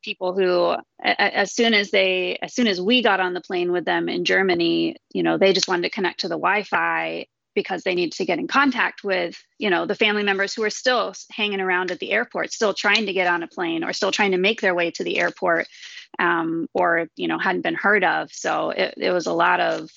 people 0.06 0.32
who 0.34 0.76
as 1.02 1.52
soon 1.52 1.74
as 1.74 1.90
they 1.90 2.38
as 2.40 2.54
soon 2.54 2.68
as 2.68 2.80
we 2.80 3.02
got 3.02 3.18
on 3.18 3.34
the 3.34 3.40
plane 3.40 3.72
with 3.72 3.84
them 3.84 4.08
in 4.08 4.24
germany 4.24 4.94
you 5.12 5.24
know 5.24 5.36
they 5.36 5.52
just 5.52 5.66
wanted 5.66 5.82
to 5.82 5.90
connect 5.90 6.20
to 6.20 6.28
the 6.28 6.36
wi-fi 6.36 7.26
because 7.56 7.82
they 7.82 7.96
need 7.96 8.12
to 8.12 8.24
get 8.24 8.38
in 8.38 8.46
contact 8.46 9.02
with 9.02 9.42
you 9.58 9.70
know 9.70 9.86
the 9.86 9.96
family 9.96 10.22
members 10.22 10.54
who 10.54 10.62
are 10.62 10.70
still 10.70 11.12
hanging 11.32 11.60
around 11.60 11.90
at 11.90 11.98
the 11.98 12.12
airport 12.12 12.52
still 12.52 12.72
trying 12.72 13.06
to 13.06 13.12
get 13.12 13.26
on 13.26 13.42
a 13.42 13.48
plane 13.48 13.82
or 13.82 13.92
still 13.92 14.12
trying 14.12 14.30
to 14.30 14.38
make 14.38 14.60
their 14.60 14.74
way 14.74 14.92
to 14.92 15.02
the 15.02 15.18
airport 15.18 15.66
um, 16.20 16.68
or 16.72 17.08
you 17.16 17.26
know 17.26 17.38
hadn't 17.38 17.62
been 17.62 17.74
heard 17.74 18.04
of. 18.04 18.32
So 18.32 18.70
it, 18.70 18.94
it 18.96 19.10
was 19.10 19.26
a 19.26 19.32
lot 19.32 19.58
of 19.58 19.90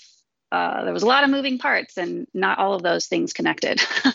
uh, 0.52 0.86
there 0.86 0.94
was 0.94 1.04
a 1.04 1.08
lot 1.08 1.24
of 1.24 1.30
moving 1.30 1.60
parts 1.60 1.98
and 1.98 2.26
not 2.34 2.58
all 2.58 2.74
of 2.74 2.82
those 2.82 3.06
things 3.06 3.34
connected. 3.34 3.80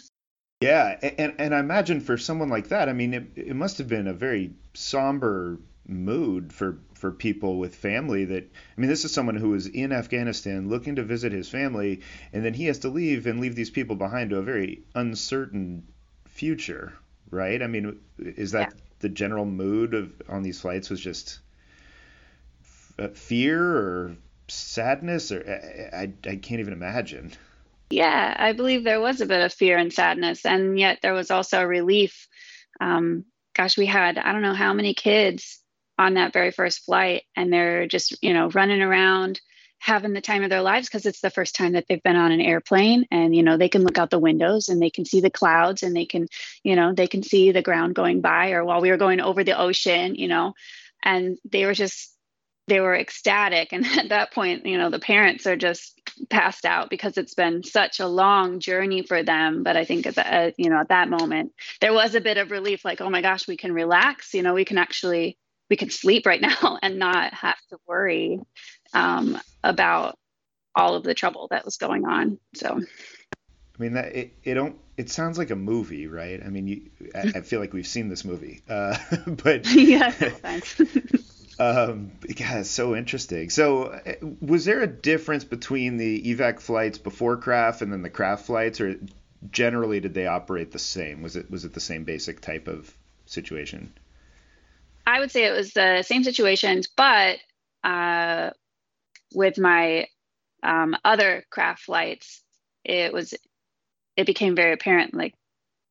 Yeah 0.61 0.97
and, 1.03 1.35
and 1.39 1.55
i 1.55 1.59
imagine 1.59 2.01
for 2.01 2.17
someone 2.17 2.49
like 2.49 2.69
that 2.69 2.89
i 2.89 2.95
mean 2.95 3.13
it, 3.13 3.25
it 3.37 3.57
must 3.57 3.77
have 3.77 3.89
been 3.89 4.07
a 4.07 4.15
very 4.15 4.53
somber 4.73 5.59
mood 5.87 6.53
for 6.53 6.79
for 6.95 7.11
people 7.11 7.59
with 7.59 7.75
family 7.75 8.25
that 8.25 8.45
I 8.45 8.81
mean 8.81 8.89
this 8.89 9.05
is 9.05 9.13
someone 9.13 9.37
who 9.37 9.55
is 9.55 9.67
in 9.67 9.93
Afghanistan 9.93 10.69
looking 10.69 10.97
to 10.97 11.03
visit 11.03 11.33
his 11.33 11.49
family 11.49 12.01
and 12.33 12.45
then 12.45 12.55
he 12.55 12.67
has 12.67 12.79
to 12.81 12.89
leave 12.89 13.27
and 13.27 13.41
leave 13.41 13.55
these 13.55 13.71
people 13.71 13.97
behind 13.97 14.31
to 14.31 14.39
a 14.39 14.43
very 14.43 14.83
uncertain 14.95 15.87
future, 16.27 16.95
right? 17.31 17.63
I 17.63 17.67
mean 17.67 18.01
is 18.19 18.53
that 18.53 18.73
yeah. 18.73 18.81
the 19.01 19.09
general 19.11 19.45
mood 19.45 19.95
of 19.95 20.13
on 20.29 20.43
these 20.43 20.61
flights 20.61 20.89
was 20.89 21.01
just 21.01 21.41
f- 22.63 22.95
uh, 22.99 23.09
fear 23.09 23.63
or 23.63 24.17
sadness, 24.49 25.33
or 25.33 25.45
I, 25.93 25.97
I, 25.97 26.13
I 26.29 26.37
can't 26.37 26.61
even 26.61 26.73
imagine. 26.73 27.33
Yeah, 27.91 28.35
I 28.37 28.53
believe 28.53 28.85
there 28.85 29.01
was 29.01 29.21
a 29.21 29.27
bit 29.27 29.43
of 29.43 29.53
fear 29.53 29.77
and 29.77 29.93
sadness, 29.93 30.45
and 30.45 30.79
yet 30.79 31.01
there 31.03 31.15
was 31.15 31.31
also 31.31 31.63
relief. 31.63 32.29
Um, 32.81 33.25
gosh, 33.55 33.77
we 33.77 33.87
had 33.87 34.19
I 34.19 34.33
don't 34.33 34.43
know 34.43 34.55
how 34.55 34.73
many 34.73 34.95
kids 34.95 35.61
on 35.99 36.15
that 36.15 36.33
very 36.33 36.51
first 36.51 36.85
flight, 36.85 37.23
and 37.37 37.53
they're 37.53 37.87
just 37.87 38.23
you 38.23 38.35
know 38.35 38.49
running 38.51 38.83
around 38.83 39.41
having 39.85 40.15
the 40.15 40.21
time 40.21 40.43
of 40.43 40.49
their 40.49 40.63
lives 40.63 40.89
because 40.89 41.05
it's 41.05 41.21
the 41.21 41.31
first 41.31 41.55
time 41.55 41.73
that 41.73 41.85
they've 41.87 42.03
been 42.03 42.17
on 42.17 42.33
an 42.33 42.41
airplane 42.41 43.05
and 43.11 43.37
you 43.37 43.43
know 43.43 43.59
they 43.59 43.69
can 43.69 43.85
look 43.85 43.99
out 43.99 44.09
the 44.09 44.19
windows 44.19 44.71
and 44.71 44.81
they 44.81 44.89
can 44.89 45.05
see 45.05 45.21
the 45.21 45.29
clouds 45.29 45.83
and 45.83 45.95
they 45.95 46.07
can 46.07 46.27
you 46.63 46.75
know 46.75 46.95
they 46.95 47.07
can 47.07 47.23
see 47.23 47.53
the 47.53 47.61
ground 47.61 47.95
going 47.95 48.23
by 48.23 48.53
or 48.53 48.65
while 48.65 48.81
we 48.81 48.91
were 48.91 48.97
going 48.97 49.21
over 49.21 49.45
the 49.45 49.59
ocean 49.59 50.15
you 50.15 50.27
know 50.27 50.55
and 51.03 51.37
they 51.45 51.67
were 51.67 51.75
just 51.75 52.15
they 52.67 52.81
were 52.81 52.95
ecstatic 52.95 53.73
and 53.73 53.85
at 53.99 54.09
that 54.09 54.33
point 54.33 54.65
you 54.65 54.79
know 54.79 54.89
the 54.89 54.99
parents 54.99 55.47
are 55.47 55.57
just 55.57 56.01
passed 56.31 56.65
out 56.65 56.89
because 56.89 57.19
it's 57.19 57.35
been 57.35 57.63
such 57.63 57.99
a 57.99 58.07
long 58.07 58.61
journey 58.61 59.03
for 59.03 59.23
them. 59.23 59.65
But 59.65 59.77
i 59.77 59.85
think 59.85 60.07
at 60.07 60.15
the, 60.15 60.35
uh, 60.35 60.51
you 60.57 60.71
know 60.71 60.81
at 60.81 60.89
that 60.89 61.11
moment 61.11 61.53
there 61.83 61.93
was 61.93 62.15
a 62.15 62.23
bit 62.23 62.39
of 62.39 62.51
relief 62.51 62.87
like 62.87 63.03
oh 63.03 63.11
my 63.11 63.21
gosh 63.21 63.47
we 63.47 63.59
can 63.59 63.73
relax 63.73 64.33
you 64.33 64.43
know 64.43 64.55
we 64.55 64.65
can 64.65 64.79
actually 64.79 65.37
we 65.71 65.77
can 65.77 65.91
sleep 65.91 66.27
right 66.27 66.41
now 66.41 66.79
and 66.83 66.99
not 66.99 67.33
have 67.35 67.59
to 67.71 67.79
worry 67.87 68.41
um, 68.93 69.39
about 69.63 70.19
all 70.75 70.95
of 70.97 71.05
the 71.05 71.15
trouble 71.15 71.49
that 71.51 71.65
was 71.65 71.77
going 71.77 72.05
on 72.05 72.39
so 72.55 72.81
I 73.79 73.83
mean 73.83 73.95
that 73.95 74.15
it 74.15 74.37
it 74.45 74.55
don't 74.55 74.77
it 74.97 75.11
sounds 75.11 75.39
like 75.39 75.51
a 75.51 75.57
movie, 75.57 76.07
right? 76.07 76.41
I 76.45 76.49
mean, 76.49 76.69
you, 76.69 76.91
I, 77.15 77.33
I 77.37 77.41
feel 77.41 77.61
like 77.61 77.73
we've 77.73 77.87
seen 77.87 78.09
this 78.09 78.25
movie, 78.25 78.63
uh, 78.69 78.97
but 79.27 79.67
yeah, 79.75 80.13
um, 81.59 82.13
yeah, 82.29 82.61
it's 82.61 82.71
so 82.71 82.95
interesting. 82.95 83.51
So, 83.51 83.85
uh, 83.85 84.13
was 84.41 84.65
there 84.65 84.83
a 84.83 84.87
difference 84.87 85.45
between 85.45 85.97
the 85.97 86.23
evac 86.23 86.61
flights 86.61 86.99
before 86.99 87.37
CRAF 87.37 87.83
and 87.83 87.93
then 87.93 88.03
the 88.03 88.11
CRAF 88.11 88.41
flights, 88.41 88.81
or 88.81 88.97
generally 89.51 90.01
did 90.01 90.15
they 90.15 90.27
operate 90.27 90.71
the 90.71 90.79
same? 90.79 91.23
Was 91.23 91.37
it 91.37 91.51
was 91.51 91.65
it 91.65 91.73
the 91.73 91.81
same 91.81 92.05
basic 92.05 92.41
type 92.41 92.69
of 92.69 92.93
situation? 93.27 93.93
I 95.07 95.21
would 95.21 95.31
say 95.31 95.45
it 95.45 95.57
was 95.57 95.73
the 95.73 96.03
same 96.03 96.25
situations, 96.25 96.89
but 96.97 97.39
uh, 97.83 98.51
with 99.35 99.59
my 99.59 100.07
um, 100.63 100.97
other 101.05 101.45
CRAF 101.51 101.79
flights, 101.79 102.43
it 102.85 103.13
was 103.13 103.35
it 104.17 104.27
became 104.27 104.55
very 104.55 104.73
apparent 104.73 105.15
like 105.15 105.35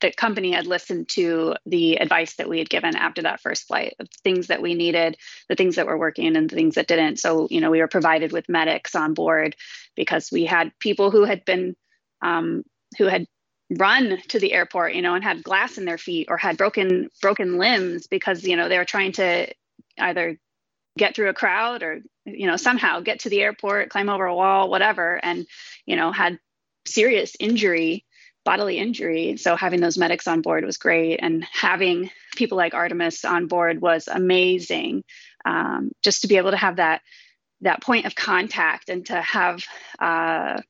the 0.03 0.11
company 0.11 0.51
had 0.51 0.67
listened 0.67 1.07
to 1.07 1.55
the 1.65 1.95
advice 1.95 2.35
that 2.35 2.49
we 2.49 2.57
had 2.59 2.69
given 2.69 2.93
after 2.95 3.21
that 3.21 3.39
first 3.39 3.67
flight 3.67 3.95
of 3.99 4.07
things 4.21 4.47
that 4.47 4.61
we 4.61 4.73
needed, 4.73 5.15
the 5.47 5.55
things 5.55 5.77
that 5.77 5.87
were 5.87 5.97
working 5.97 6.35
and 6.35 6.49
the 6.49 6.55
things 6.55 6.75
that 6.75 6.87
didn't. 6.87 7.19
So, 7.19 7.47
you 7.49 7.61
know, 7.61 7.71
we 7.71 7.79
were 7.79 7.87
provided 7.87 8.33
with 8.33 8.49
medics 8.49 8.95
on 8.95 9.13
board 9.13 9.55
because 9.95 10.29
we 10.29 10.43
had 10.43 10.77
people 10.79 11.09
who 11.09 11.23
had 11.23 11.45
been, 11.45 11.77
um, 12.21 12.63
who 12.97 13.05
had 13.05 13.27
run 13.77 14.19
to 14.29 14.39
the 14.39 14.53
airport, 14.53 14.95
you 14.95 15.01
know, 15.01 15.15
and 15.15 15.23
had 15.23 15.43
glass 15.43 15.77
in 15.77 15.85
their 15.85 15.97
feet 15.97 16.27
or 16.29 16.37
had 16.37 16.57
broken 16.57 17.09
broken 17.21 17.57
limbs 17.57 18.07
because, 18.07 18.43
you 18.43 18.55
know, 18.55 18.69
they 18.69 18.77
were 18.77 18.85
trying 18.85 19.13
to 19.13 19.47
either 19.99 20.37
get 20.97 21.15
through 21.15 21.29
a 21.29 21.33
crowd 21.33 21.83
or, 21.83 22.01
you 22.25 22.47
know, 22.47 22.55
somehow 22.55 22.99
get 22.99 23.21
to 23.21 23.29
the 23.29 23.41
airport, 23.41 23.89
climb 23.89 24.09
over 24.09 24.25
a 24.25 24.35
wall, 24.35 24.69
whatever, 24.69 25.19
and, 25.23 25.45
you 25.85 25.95
know, 25.95 26.11
had 26.11 26.39
serious 26.85 27.35
injury 27.39 28.05
bodily 28.45 28.77
injury. 28.77 29.37
So 29.37 29.55
having 29.55 29.79
those 29.79 29.97
medics 29.97 30.27
on 30.27 30.41
board 30.41 30.65
was 30.65 30.77
great, 30.77 31.17
and 31.21 31.45
having 31.51 32.09
people 32.35 32.57
like 32.57 32.73
Artemis 32.73 33.25
on 33.25 33.47
board 33.47 33.81
was 33.81 34.07
amazing. 34.07 35.03
Um, 35.45 35.91
just 36.03 36.21
to 36.21 36.27
be 36.27 36.37
able 36.37 36.51
to 36.51 36.57
have 36.57 36.77
that 36.77 37.01
that 37.61 37.81
point 37.81 38.05
of 38.05 38.15
contact 38.15 38.89
and 38.89 39.05
to 39.05 39.21
have 39.21 39.63
uh, 39.99 40.61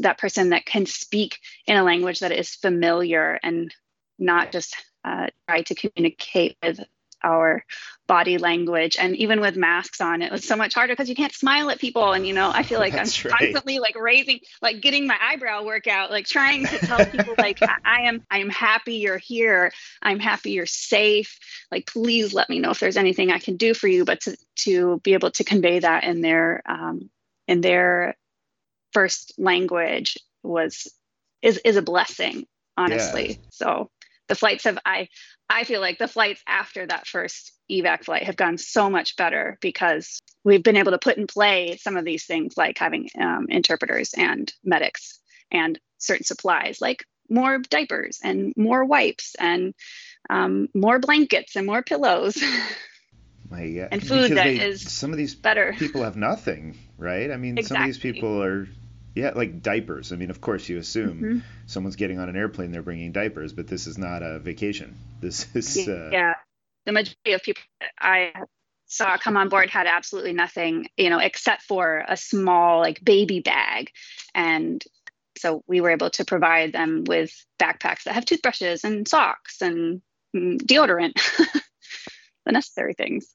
that 0.00 0.18
person 0.18 0.50
that 0.50 0.66
can 0.66 0.86
speak 0.86 1.40
in 1.66 1.76
a 1.76 1.84
language 1.84 2.20
that 2.20 2.32
is 2.32 2.54
familiar 2.54 3.38
and 3.42 3.74
not 4.18 4.52
just 4.52 4.76
uh, 5.04 5.28
try 5.48 5.62
to 5.62 5.74
communicate 5.74 6.56
with 6.62 6.80
our 7.24 7.64
body 8.06 8.36
language. 8.36 8.96
And 8.98 9.16
even 9.16 9.40
with 9.40 9.56
masks 9.56 10.00
on 10.00 10.20
it 10.20 10.30
was 10.30 10.46
so 10.46 10.56
much 10.56 10.74
harder 10.74 10.92
because 10.92 11.08
you 11.08 11.14
can't 11.14 11.32
smile 11.32 11.70
at 11.70 11.80
people. 11.80 12.12
And 12.12 12.26
you 12.26 12.34
know 12.34 12.50
i 12.52 12.62
feel 12.62 12.78
like 12.78 12.92
That's 12.92 13.24
i'm 13.24 13.30
right. 13.30 13.38
constantly 13.38 13.78
like 13.78 13.96
raising 13.96 14.40
like 14.60 14.82
getting 14.82 15.06
my 15.06 15.16
eyebrow 15.20 15.64
workout 15.64 16.10
like 16.10 16.26
trying 16.26 16.66
to 16.66 16.78
tell 16.78 17.06
people 17.06 17.34
like 17.38 17.58
i 17.84 18.02
am 18.02 18.22
i 18.30 18.38
am 18.38 18.50
happy 18.50 18.96
you're 18.96 19.18
here. 19.18 19.72
I'm 20.02 20.20
happy 20.20 20.52
you're 20.52 20.66
safe. 20.66 21.38
Like 21.72 21.86
please 21.86 22.34
let 22.34 22.50
me 22.50 22.58
know 22.58 22.70
if 22.70 22.80
there's 22.80 22.98
anything 22.98 23.30
i 23.30 23.38
can 23.38 23.56
do 23.56 23.72
for 23.72 23.88
you. 23.88 24.04
But 24.04 24.20
to 24.22 24.36
to 24.56 25.00
be 25.02 25.14
able 25.14 25.30
to 25.32 25.44
convey 25.44 25.78
that 25.78 26.04
in 26.04 26.20
their 26.20 26.62
um 26.66 27.08
in 27.48 27.62
their 27.62 28.16
first 28.94 29.34
language 29.38 30.16
was 30.42 30.88
is 31.42 31.60
is 31.64 31.76
a 31.76 31.82
blessing 31.82 32.46
honestly 32.76 33.28
Yeah. 33.30 33.36
so 33.50 33.90
the 34.28 34.34
flights 34.34 34.64
have 34.64 34.78
i 34.86 35.08
i 35.50 35.64
feel 35.64 35.80
like 35.80 35.98
the 35.98 36.08
flights 36.08 36.42
after 36.46 36.86
that 36.86 37.06
first 37.06 37.52
evac 37.70 38.04
flight 38.04 38.22
have 38.24 38.36
gone 38.36 38.56
so 38.58 38.88
much 38.88 39.16
better 39.16 39.58
because 39.60 40.20
we've 40.44 40.62
been 40.62 40.76
able 40.76 40.92
to 40.92 40.98
put 40.98 41.16
in 41.18 41.26
play 41.26 41.76
some 41.80 41.96
of 41.96 42.04
these 42.04 42.24
things 42.24 42.54
like 42.56 42.78
having 42.78 43.08
um, 43.20 43.46
interpreters 43.48 44.14
and 44.14 44.52
medics 44.64 45.18
and 45.50 45.78
certain 45.98 46.24
supplies 46.24 46.80
like 46.80 47.04
more 47.30 47.58
diapers 47.58 48.20
and 48.22 48.52
more 48.56 48.84
wipes 48.84 49.34
and 49.40 49.74
um, 50.30 50.68
more 50.74 50.98
blankets 50.98 51.56
and 51.56 51.66
more 51.66 51.82
pillows 51.82 52.42
My 53.50 53.68
God. 53.68 53.88
And 53.92 54.00
food 54.02 54.30
Because 54.30 54.36
that 54.36 54.44
they- 54.44 54.58
is 54.58 54.82
some 54.90 55.12
of 55.12 55.18
these 55.18 55.34
better 55.34 55.74
people 55.78 56.02
have 56.02 56.16
nothing, 56.16 56.76
right? 56.98 57.30
I 57.30 57.36
mean, 57.36 57.62
some 57.62 57.78
of 57.80 57.86
these 57.86 57.98
people 57.98 58.42
are, 58.42 58.66
yeah, 59.14 59.32
like 59.34 59.62
diapers. 59.62 60.12
I 60.12 60.16
mean, 60.16 60.30
of 60.30 60.40
course, 60.40 60.68
you 60.68 60.78
assume 60.78 61.20
Mhm. 61.20 61.42
someone's 61.66 61.96
getting 61.96 62.18
on 62.18 62.28
an 62.28 62.36
airplane, 62.36 62.72
they're 62.72 62.82
bringing 62.82 63.12
diapers, 63.12 63.52
but 63.52 63.66
this 63.68 63.86
is 63.86 63.98
not 63.98 64.22
a 64.22 64.38
vacation. 64.38 64.96
This 65.20 65.46
is, 65.54 65.88
uh, 65.88 66.10
yeah 66.12 66.34
the 66.86 66.92
majority 66.92 67.32
of 67.32 67.42
people 67.42 67.62
i 67.98 68.32
saw 68.86 69.16
come 69.16 69.36
on 69.36 69.48
board 69.48 69.70
had 69.70 69.86
absolutely 69.86 70.32
nothing 70.32 70.86
you 70.96 71.10
know 71.10 71.18
except 71.18 71.62
for 71.62 72.04
a 72.06 72.16
small 72.16 72.80
like 72.80 73.02
baby 73.02 73.40
bag 73.40 73.90
and 74.34 74.84
so 75.38 75.64
we 75.66 75.80
were 75.80 75.90
able 75.90 76.10
to 76.10 76.24
provide 76.24 76.72
them 76.72 77.04
with 77.06 77.32
backpacks 77.58 78.04
that 78.04 78.14
have 78.14 78.24
toothbrushes 78.24 78.84
and 78.84 79.08
socks 79.08 79.62
and 79.62 80.02
mm, 80.36 80.58
deodorant 80.60 81.14
the 82.44 82.52
necessary 82.52 82.94
things 82.94 83.34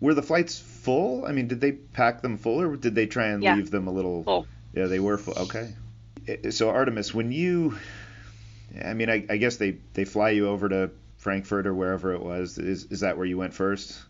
were 0.00 0.14
the 0.14 0.22
flights 0.22 0.58
full? 0.58 1.24
I 1.24 1.32
mean, 1.32 1.48
did 1.48 1.60
they 1.60 1.72
pack 1.72 2.20
them 2.20 2.36
full, 2.36 2.60
or 2.60 2.76
did 2.76 2.94
they 2.94 3.06
try 3.06 3.28
and 3.28 3.42
Yeah. 3.42 3.54
leave 3.54 3.70
them 3.70 3.86
a 3.86 3.90
little? 3.90 4.24
Full. 4.24 4.46
Yeah, 4.76 4.86
they 4.86 5.00
were. 5.00 5.18
Okay. 5.26 5.74
So 6.50 6.68
Artemis, 6.68 7.14
when 7.14 7.32
you, 7.32 7.78
I 8.84 8.92
mean, 8.92 9.08
I, 9.08 9.24
I 9.30 9.38
guess 9.38 9.56
they 9.56 9.78
they 9.94 10.04
fly 10.04 10.30
you 10.30 10.48
over 10.48 10.68
to 10.68 10.90
Frankfurt 11.16 11.66
or 11.66 11.74
wherever 11.74 12.12
it 12.12 12.22
was. 12.22 12.58
Is 12.58 12.84
is 12.84 13.00
that 13.00 13.16
where 13.16 13.26
you 13.26 13.38
went 13.38 13.54
first? 13.54 14.04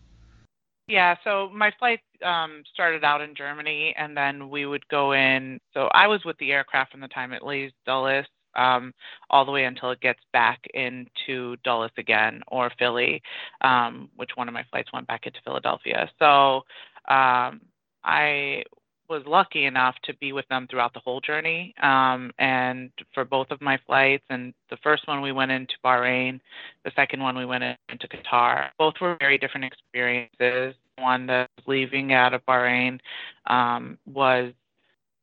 Yeah, 0.89 1.17
so 1.23 1.51
my 1.55 1.73
flight 1.79 2.01
um, 2.25 2.63
started 2.73 3.05
out 3.05 3.21
in 3.21 3.35
Germany, 3.35 3.95
and 3.97 4.17
then 4.17 4.51
we 4.51 4.67
would 4.67 4.87
go 4.89 5.13
in. 5.13 5.61
So 5.73 5.89
I 5.93 6.09
was 6.09 6.25
with 6.25 6.37
the 6.39 6.53
aircraft 6.53 6.91
from 6.93 7.01
the 7.01 7.09
time 7.09 7.33
it 7.33 7.45
leaves 7.45 7.73
Dulles 7.87 8.27
um, 8.57 8.93
all 9.31 9.45
the 9.45 9.53
way 9.53 9.65
until 9.65 9.91
it 9.91 10.01
gets 10.01 10.21
back 10.33 10.67
into 10.75 11.57
Dulles 11.65 11.91
again 11.97 12.43
or 12.49 12.73
Philly, 12.79 13.23
um, 13.61 14.09
which 14.17 14.31
one 14.35 14.49
of 14.49 14.55
my 14.55 14.65
flights 14.71 14.93
went 14.93 15.07
back 15.07 15.27
into 15.27 15.41
Philadelphia. 15.45 16.11
So 16.19 16.65
um, 17.09 17.61
I 18.05 18.65
was 19.09 19.25
lucky 19.27 19.65
enough 19.65 19.95
to 20.05 20.15
be 20.15 20.33
with 20.33 20.47
them 20.49 20.67
throughout 20.69 20.95
the 20.95 21.01
whole 21.01 21.21
journey, 21.21 21.75
um, 21.83 22.33
and 22.39 22.91
for 23.15 23.25
both 23.25 23.51
of 23.51 23.61
my 23.61 23.79
flights. 23.87 24.25
And 24.31 24.55
the 24.71 24.77
first 24.79 25.07
one 25.09 25.23
we 25.23 25.33
went 25.33 25.51
into 25.51 25.75
Bahrain, 25.85 26.41
the 26.85 26.93
second 26.97 27.23
one 27.23 27.37
we 27.37 27.45
went 27.45 27.65
into 27.89 28.09
Qatar. 28.09 28.69
Both 28.79 28.95
were 29.01 29.17
very 29.21 29.39
different 29.39 29.67
experiences. 29.67 30.75
One 30.99 31.27
that 31.27 31.51
was 31.57 31.67
leaving 31.67 32.13
out 32.13 32.35
of 32.35 32.45
Bahrain 32.47 33.01
um, 33.47 33.99
was 34.07 34.53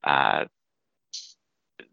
uh, 0.04 0.46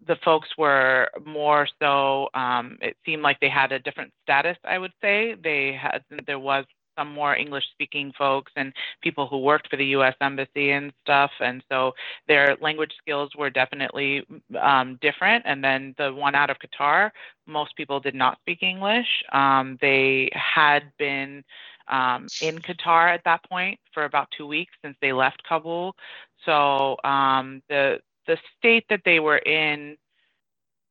the 0.06 0.16
folks 0.24 0.48
were 0.58 1.08
more 1.24 1.68
so. 1.80 2.28
Um, 2.34 2.78
it 2.80 2.96
seemed 3.04 3.22
like 3.22 3.40
they 3.40 3.48
had 3.48 3.72
a 3.72 3.78
different 3.78 4.12
status. 4.22 4.56
I 4.64 4.78
would 4.78 4.92
say 5.00 5.34
they 5.34 5.72
had. 5.72 6.02
There 6.26 6.38
was 6.38 6.64
some 7.00 7.12
more 7.12 7.34
English-speaking 7.34 8.12
folks 8.16 8.52
and 8.56 8.72
people 9.00 9.26
who 9.26 9.38
worked 9.38 9.68
for 9.70 9.76
the 9.76 9.86
U.S. 9.86 10.14
Embassy 10.20 10.70
and 10.70 10.92
stuff, 11.02 11.30
and 11.40 11.62
so 11.70 11.92
their 12.28 12.56
language 12.60 12.92
skills 13.00 13.30
were 13.36 13.48
definitely 13.48 14.22
um, 14.60 14.98
different. 15.00 15.44
And 15.46 15.64
then 15.64 15.94
the 15.96 16.12
one 16.12 16.34
out 16.34 16.50
of 16.50 16.58
Qatar, 16.58 17.10
most 17.46 17.74
people 17.76 18.00
did 18.00 18.14
not 18.14 18.38
speak 18.40 18.62
English. 18.62 19.06
Um, 19.32 19.78
they 19.80 20.30
had 20.34 20.92
been 20.98 21.42
um, 21.88 22.26
in 22.42 22.58
Qatar 22.58 23.12
at 23.12 23.24
that 23.24 23.42
point 23.48 23.80
for 23.94 24.04
about 24.04 24.28
two 24.36 24.46
weeks 24.46 24.72
since 24.82 24.96
they 25.00 25.12
left 25.12 25.42
Kabul. 25.48 25.96
So 26.44 26.96
um, 27.04 27.62
the 27.68 28.00
the 28.26 28.36
state 28.58 28.84
that 28.90 29.02
they 29.04 29.20
were 29.20 29.38
in 29.38 29.96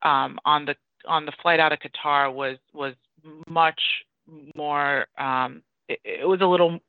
um, 0.02 0.40
on 0.44 0.66
the 0.66 0.76
on 1.06 1.26
the 1.26 1.32
flight 1.42 1.60
out 1.60 1.72
of 1.72 1.80
Qatar 1.80 2.34
was 2.34 2.58
was 2.74 2.96
much 3.48 3.82
more. 4.56 5.08
Um, 5.18 5.62
it, 5.90 6.00
it 6.04 6.28
was 6.28 6.42
a 6.42 6.46
little 6.46 6.80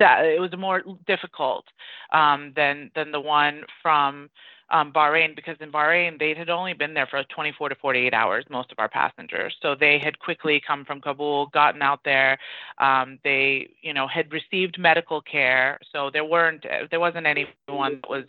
it 0.00 0.40
was 0.40 0.50
more 0.58 0.82
difficult 1.06 1.64
um, 2.12 2.52
than 2.56 2.90
than 2.94 3.12
the 3.12 3.20
one 3.20 3.62
from 3.82 4.28
um, 4.70 4.92
Bahrain 4.92 5.34
because 5.34 5.56
in 5.60 5.72
Bahrain 5.72 6.18
they 6.18 6.34
had 6.34 6.50
only 6.50 6.72
been 6.72 6.94
there 6.94 7.06
for 7.06 7.22
24 7.24 7.70
to 7.70 7.74
48 7.76 8.12
hours, 8.12 8.44
most 8.50 8.72
of 8.72 8.78
our 8.78 8.88
passengers. 8.88 9.54
So 9.62 9.74
they 9.74 9.98
had 9.98 10.18
quickly 10.18 10.60
come 10.66 10.84
from 10.84 11.00
Kabul, 11.00 11.46
gotten 11.46 11.82
out 11.82 12.00
there. 12.04 12.38
Um, 12.78 13.18
they, 13.24 13.70
you 13.80 13.94
know, 13.94 14.06
had 14.06 14.32
received 14.32 14.78
medical 14.78 15.22
care. 15.22 15.78
So 15.92 16.10
there 16.12 16.24
weren't, 16.24 16.66
there 16.90 17.00
wasn't 17.00 17.26
anyone 17.26 18.00
that 18.02 18.10
was 18.10 18.24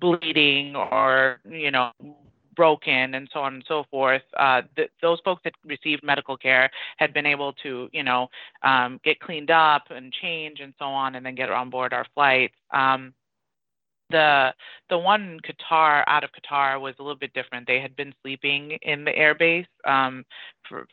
bleeding 0.00 0.76
or, 0.76 1.40
you 1.48 1.70
know, 1.70 1.90
broken 2.60 3.14
and 3.14 3.26
so 3.32 3.40
on 3.40 3.54
and 3.54 3.64
so 3.66 3.84
forth. 3.90 4.20
Uh, 4.36 4.60
th- 4.76 4.90
those 5.00 5.18
folks 5.24 5.40
that 5.44 5.54
received 5.64 6.02
medical 6.02 6.36
care 6.36 6.68
had 6.98 7.14
been 7.14 7.24
able 7.24 7.54
to, 7.54 7.88
you 7.90 8.02
know, 8.02 8.28
um, 8.62 9.00
get 9.02 9.18
cleaned 9.18 9.50
up 9.50 9.84
and 9.88 10.12
change 10.12 10.60
and 10.60 10.74
so 10.78 10.84
on, 10.84 11.14
and 11.14 11.24
then 11.24 11.34
get 11.34 11.50
on 11.50 11.70
board 11.70 11.94
our 11.94 12.04
flight. 12.14 12.50
Um, 12.70 13.14
the 14.10 14.52
the 14.90 14.98
one 14.98 15.22
in 15.22 15.40
Qatar 15.40 16.04
out 16.06 16.22
of 16.22 16.30
Qatar 16.36 16.78
was 16.78 16.94
a 16.98 17.02
little 17.02 17.22
bit 17.24 17.32
different. 17.32 17.66
They 17.66 17.80
had 17.80 17.96
been 17.96 18.12
sleeping 18.20 18.72
in 18.82 19.06
the 19.06 19.12
airbase 19.12 19.70
um, 19.86 20.24
for 20.68 20.86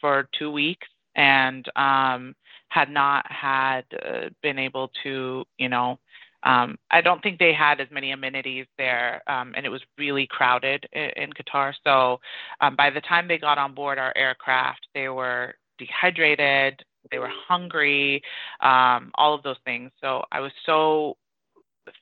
for 0.00 0.26
two 0.38 0.50
weeks 0.50 0.88
and 1.16 1.68
um, 1.76 2.34
had 2.68 2.88
not 2.90 3.30
had 3.30 3.84
uh, 4.06 4.28
been 4.42 4.58
able 4.58 4.90
to, 5.02 5.44
you 5.58 5.68
know, 5.68 5.98
um, 6.44 6.76
I 6.90 7.00
don't 7.00 7.22
think 7.22 7.38
they 7.38 7.52
had 7.52 7.80
as 7.80 7.88
many 7.90 8.12
amenities 8.12 8.66
there, 8.78 9.22
um, 9.26 9.54
and 9.56 9.64
it 9.66 9.70
was 9.70 9.82
really 9.98 10.26
crowded 10.26 10.86
in, 10.92 11.10
in 11.16 11.30
Qatar. 11.32 11.72
So 11.84 12.20
um, 12.60 12.76
by 12.76 12.90
the 12.90 13.00
time 13.00 13.26
they 13.26 13.38
got 13.38 13.58
on 13.58 13.74
board 13.74 13.98
our 13.98 14.12
aircraft, 14.16 14.86
they 14.94 15.08
were 15.08 15.54
dehydrated, 15.78 16.82
they 17.10 17.18
were 17.18 17.30
hungry, 17.48 18.22
um, 18.60 19.10
all 19.14 19.34
of 19.34 19.42
those 19.42 19.56
things. 19.64 19.90
So 20.00 20.22
I 20.32 20.40
was 20.40 20.52
so 20.64 21.16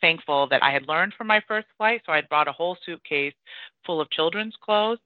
thankful 0.00 0.48
that 0.48 0.62
I 0.62 0.70
had 0.70 0.86
learned 0.88 1.14
from 1.16 1.26
my 1.26 1.40
first 1.48 1.66
flight. 1.76 2.02
So 2.06 2.12
I 2.12 2.20
brought 2.22 2.48
a 2.48 2.52
whole 2.52 2.76
suitcase 2.84 3.34
full 3.84 4.00
of 4.00 4.10
children's 4.10 4.54
clothes. 4.62 4.98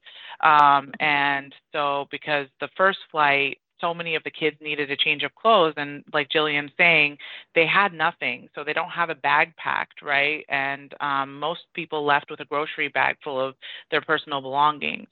Um, 0.42 0.92
and 1.00 1.54
so, 1.72 2.06
because 2.10 2.46
the 2.60 2.68
first 2.76 2.98
flight, 3.10 3.58
so 3.80 3.94
many 3.94 4.14
of 4.14 4.24
the 4.24 4.30
kids 4.30 4.56
needed 4.60 4.90
a 4.90 4.96
change 4.96 5.22
of 5.22 5.34
clothes. 5.34 5.74
And 5.76 6.04
like 6.12 6.28
Jillian's 6.28 6.72
saying, 6.76 7.18
they 7.54 7.66
had 7.66 7.92
nothing. 7.92 8.48
So 8.54 8.64
they 8.64 8.72
don't 8.72 8.90
have 8.90 9.10
a 9.10 9.14
bag 9.14 9.54
packed, 9.56 10.02
right? 10.02 10.44
And 10.48 10.94
um, 11.00 11.38
most 11.38 11.60
people 11.74 12.04
left 12.04 12.30
with 12.30 12.40
a 12.40 12.44
grocery 12.44 12.88
bag 12.88 13.16
full 13.22 13.40
of 13.40 13.54
their 13.90 14.00
personal 14.00 14.40
belongings. 14.40 15.08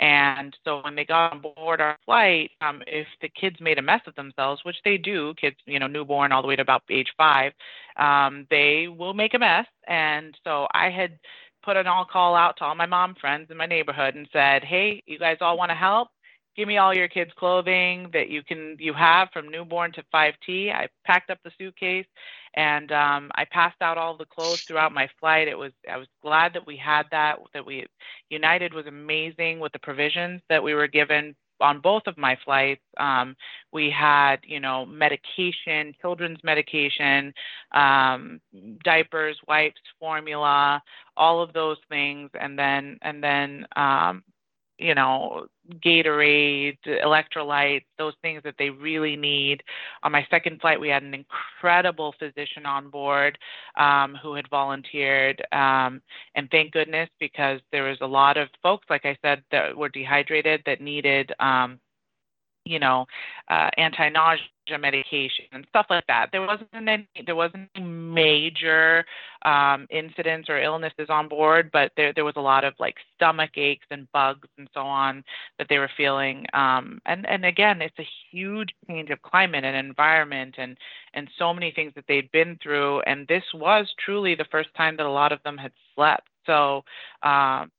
And 0.00 0.56
so 0.64 0.80
when 0.82 0.94
they 0.94 1.04
got 1.04 1.32
on 1.32 1.40
board 1.40 1.80
our 1.80 1.98
flight, 2.06 2.50
um, 2.62 2.82
if 2.86 3.06
the 3.20 3.28
kids 3.28 3.56
made 3.60 3.78
a 3.78 3.82
mess 3.82 4.00
of 4.06 4.14
themselves, 4.14 4.64
which 4.64 4.76
they 4.84 4.96
do, 4.96 5.34
kids, 5.34 5.56
you 5.66 5.78
know, 5.78 5.86
newborn 5.86 6.32
all 6.32 6.42
the 6.42 6.48
way 6.48 6.56
to 6.56 6.62
about 6.62 6.82
age 6.90 7.12
five, 7.16 7.52
um, 7.96 8.46
they 8.50 8.88
will 8.88 9.14
make 9.14 9.34
a 9.34 9.38
mess. 9.38 9.66
And 9.86 10.36
so 10.42 10.66
I 10.72 10.88
had 10.90 11.18
put 11.62 11.76
an 11.76 11.86
all 11.86 12.06
call 12.06 12.34
out 12.34 12.56
to 12.56 12.64
all 12.64 12.74
my 12.74 12.86
mom 12.86 13.14
friends 13.20 13.50
in 13.50 13.56
my 13.56 13.66
neighborhood 13.66 14.14
and 14.14 14.26
said, 14.32 14.64
hey, 14.64 15.02
you 15.06 15.18
guys 15.18 15.36
all 15.40 15.58
want 15.58 15.70
to 15.70 15.76
help? 15.76 16.08
Give 16.60 16.68
me 16.68 16.76
all 16.76 16.94
your 16.94 17.08
kids' 17.08 17.32
clothing 17.38 18.10
that 18.12 18.28
you 18.28 18.42
can 18.42 18.76
you 18.78 18.92
have 18.92 19.30
from 19.32 19.48
newborn 19.48 19.92
to 19.92 20.04
5T. 20.14 20.70
I 20.70 20.88
packed 21.06 21.30
up 21.30 21.38
the 21.42 21.50
suitcase 21.56 22.04
and 22.52 22.92
um, 22.92 23.30
I 23.34 23.46
passed 23.46 23.80
out 23.80 23.96
all 23.96 24.14
the 24.14 24.26
clothes 24.26 24.60
throughout 24.68 24.92
my 24.92 25.08
flight. 25.18 25.48
It 25.48 25.56
was 25.56 25.72
I 25.90 25.96
was 25.96 26.06
glad 26.22 26.52
that 26.52 26.66
we 26.66 26.76
had 26.76 27.06
that. 27.12 27.38
That 27.54 27.64
we 27.64 27.86
United 28.28 28.74
was 28.74 28.86
amazing 28.86 29.58
with 29.58 29.72
the 29.72 29.78
provisions 29.78 30.42
that 30.50 30.62
we 30.62 30.74
were 30.74 30.86
given 30.86 31.34
on 31.62 31.80
both 31.80 32.02
of 32.06 32.18
my 32.18 32.36
flights. 32.44 32.82
Um, 32.98 33.36
we 33.72 33.90
had 33.90 34.40
you 34.44 34.60
know 34.60 34.84
medication, 34.84 35.94
children's 36.02 36.44
medication, 36.44 37.32
um, 37.72 38.38
diapers, 38.84 39.38
wipes, 39.48 39.80
formula, 39.98 40.82
all 41.16 41.40
of 41.40 41.54
those 41.54 41.78
things, 41.88 42.28
and 42.38 42.58
then 42.58 42.98
and 43.00 43.24
then 43.24 43.66
um, 43.76 44.22
you 44.80 44.94
know, 44.94 45.46
Gatorade, 45.84 46.78
electrolytes, 46.86 47.84
those 47.98 48.14
things 48.22 48.42
that 48.44 48.54
they 48.58 48.70
really 48.70 49.14
need. 49.14 49.62
On 50.02 50.10
my 50.10 50.26
second 50.30 50.60
flight, 50.60 50.80
we 50.80 50.88
had 50.88 51.02
an 51.02 51.14
incredible 51.14 52.14
physician 52.18 52.66
on 52.66 52.88
board 52.90 53.38
um, 53.76 54.16
who 54.20 54.34
had 54.34 54.48
volunteered. 54.48 55.42
Um, 55.52 56.00
and 56.34 56.50
thank 56.50 56.72
goodness 56.72 57.08
because 57.20 57.60
there 57.70 57.84
was 57.84 57.98
a 58.00 58.06
lot 58.06 58.36
of 58.36 58.48
folks, 58.62 58.86
like 58.90 59.04
I 59.04 59.16
said, 59.22 59.42
that 59.52 59.76
were 59.76 59.88
dehydrated 59.88 60.62
that 60.66 60.80
needed. 60.80 61.32
Um, 61.38 61.78
you 62.70 62.78
know, 62.78 63.06
uh, 63.48 63.68
anti-nausea 63.76 64.78
medication 64.78 65.46
and 65.52 65.66
stuff 65.68 65.86
like 65.90 66.06
that. 66.06 66.28
There 66.30 66.42
wasn't 66.42 66.68
any, 66.72 67.08
there 67.26 67.34
wasn't 67.34 67.68
any 67.74 67.84
major 67.84 69.04
um, 69.44 69.88
incidents 69.90 70.48
or 70.48 70.62
illnesses 70.62 71.08
on 71.08 71.28
board, 71.28 71.70
but 71.72 71.90
there 71.96 72.12
there 72.12 72.24
was 72.24 72.36
a 72.36 72.40
lot 72.40 72.62
of 72.64 72.74
like 72.78 72.94
stomach 73.16 73.50
aches 73.56 73.86
and 73.90 74.06
bugs 74.12 74.48
and 74.58 74.68
so 74.72 74.82
on 74.82 75.24
that 75.58 75.66
they 75.68 75.78
were 75.78 75.90
feeling. 75.96 76.46
Um, 76.52 77.00
and 77.06 77.26
and 77.26 77.44
again, 77.44 77.82
it's 77.82 77.98
a 77.98 78.06
huge 78.30 78.70
change 78.86 79.10
of 79.10 79.20
climate 79.22 79.64
and 79.64 79.76
environment 79.76 80.54
and 80.58 80.76
and 81.14 81.28
so 81.36 81.52
many 81.52 81.72
things 81.72 81.92
that 81.96 82.04
they'd 82.06 82.30
been 82.30 82.56
through. 82.62 83.00
And 83.00 83.26
this 83.26 83.44
was 83.52 83.92
truly 84.04 84.36
the 84.36 84.46
first 84.52 84.72
time 84.76 84.96
that 84.98 85.06
a 85.06 85.10
lot 85.10 85.32
of 85.32 85.42
them 85.42 85.58
had 85.58 85.72
slept. 85.96 86.28
So 86.46 86.84
um, 87.22 87.70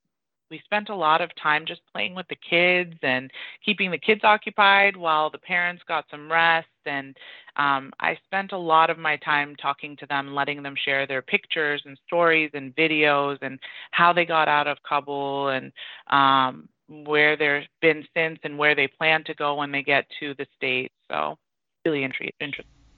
we 0.52 0.60
spent 0.66 0.90
a 0.90 0.94
lot 0.94 1.22
of 1.22 1.30
time 1.42 1.64
just 1.66 1.80
playing 1.94 2.14
with 2.14 2.28
the 2.28 2.36
kids 2.36 2.92
and 3.02 3.30
keeping 3.64 3.90
the 3.90 3.98
kids 3.98 4.20
occupied 4.22 4.94
while 4.98 5.30
the 5.30 5.38
parents 5.38 5.82
got 5.88 6.04
some 6.10 6.30
rest. 6.30 6.68
And 6.84 7.16
um, 7.56 7.90
I 7.98 8.18
spent 8.26 8.52
a 8.52 8.58
lot 8.58 8.90
of 8.90 8.98
my 8.98 9.16
time 9.16 9.56
talking 9.56 9.96
to 9.96 10.06
them, 10.06 10.34
letting 10.34 10.62
them 10.62 10.74
share 10.76 11.06
their 11.06 11.22
pictures 11.22 11.82
and 11.86 11.98
stories 12.06 12.50
and 12.52 12.76
videos 12.76 13.38
and 13.40 13.58
how 13.92 14.12
they 14.12 14.26
got 14.26 14.46
out 14.46 14.68
of 14.68 14.76
Kabul 14.86 15.48
and 15.48 15.72
um, 16.08 16.68
where 16.86 17.34
they've 17.34 17.66
been 17.80 18.06
since 18.14 18.38
and 18.44 18.58
where 18.58 18.74
they 18.74 18.88
plan 18.88 19.24
to 19.24 19.34
go 19.34 19.54
when 19.54 19.72
they 19.72 19.82
get 19.82 20.04
to 20.20 20.34
the 20.34 20.46
States. 20.54 20.94
So, 21.10 21.38
really 21.86 22.04
interesting. 22.04 22.52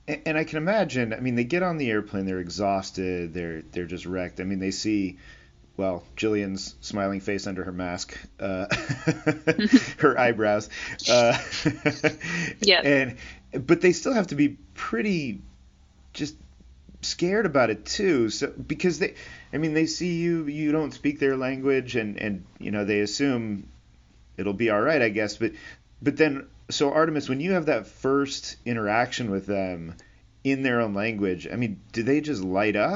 And 0.07 0.37
I 0.37 0.43
can 0.43 0.57
imagine. 0.57 1.13
I 1.13 1.21
mean, 1.21 1.35
they 1.35 1.45
get 1.45 1.63
on 1.63 1.77
the 1.77 1.89
airplane, 1.89 2.25
they're 2.25 2.39
exhausted, 2.39 3.33
they're 3.33 3.63
they're 3.63 3.85
just 3.85 4.05
wrecked. 4.05 4.39
I 4.39 4.43
mean, 4.43 4.59
they 4.59 4.69
see 4.71 5.17
well, 5.77 6.03
Jillian's 6.15 6.75
smiling 6.81 7.19
face 7.19 7.47
under 7.47 7.63
her 7.63 7.71
mask, 7.71 8.17
uh, 8.39 8.67
her 9.97 10.17
eyebrows. 10.19 10.69
Uh, 11.09 11.37
yes. 12.61 12.85
And 12.85 13.17
but 13.65 13.81
they 13.81 13.91
still 13.91 14.13
have 14.13 14.27
to 14.27 14.35
be 14.35 14.57
pretty 14.73 15.41
just 16.13 16.35
scared 17.01 17.45
about 17.45 17.69
it 17.69 17.85
too. 17.85 18.29
So 18.29 18.47
because 18.51 18.99
they, 18.99 19.15
I 19.53 19.57
mean, 19.57 19.73
they 19.73 19.85
see 19.85 20.15
you, 20.15 20.45
you 20.47 20.71
don't 20.71 20.93
speak 20.93 21.19
their 21.19 21.35
language, 21.35 21.95
and 21.95 22.17
and 22.19 22.45
you 22.59 22.71
know 22.71 22.85
they 22.85 23.01
assume 23.01 23.67
it'll 24.37 24.53
be 24.53 24.69
all 24.69 24.81
right, 24.81 25.01
I 25.01 25.09
guess. 25.09 25.37
But 25.37 25.53
but 26.01 26.15
then 26.15 26.47
so 26.69 26.93
Artemis, 26.93 27.27
when 27.27 27.41
you 27.41 27.51
have 27.51 27.65
that 27.65 27.87
first 27.87 28.55
interaction 28.65 29.29
with 29.29 29.45
them 29.45 29.95
in 30.43 30.63
their 30.63 30.79
own 30.79 30.93
language, 30.93 31.47
I 31.51 31.55
mean, 31.57 31.81
do 31.91 32.03
they 32.03 32.21
just 32.21 32.43
light 32.43 32.75
up? 32.75 32.95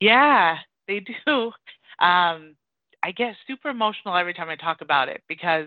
Yeah, 0.00 0.58
they 0.90 1.00
do. 1.00 1.52
Um, 1.98 2.56
I 3.02 3.12
get 3.12 3.34
super 3.46 3.68
emotional 3.68 4.16
every 4.16 4.32
time 4.32 4.48
I 4.48 4.56
talk 4.56 4.80
about 4.80 5.10
it 5.10 5.22
because 5.28 5.66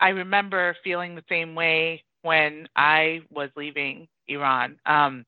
I 0.00 0.08
remember 0.08 0.74
feeling 0.82 1.14
the 1.14 1.24
same 1.28 1.54
way 1.54 2.02
when 2.22 2.66
I 2.74 3.20
was 3.30 3.50
leaving 3.56 4.08
Iran. 4.28 4.78
Um, 4.86 5.26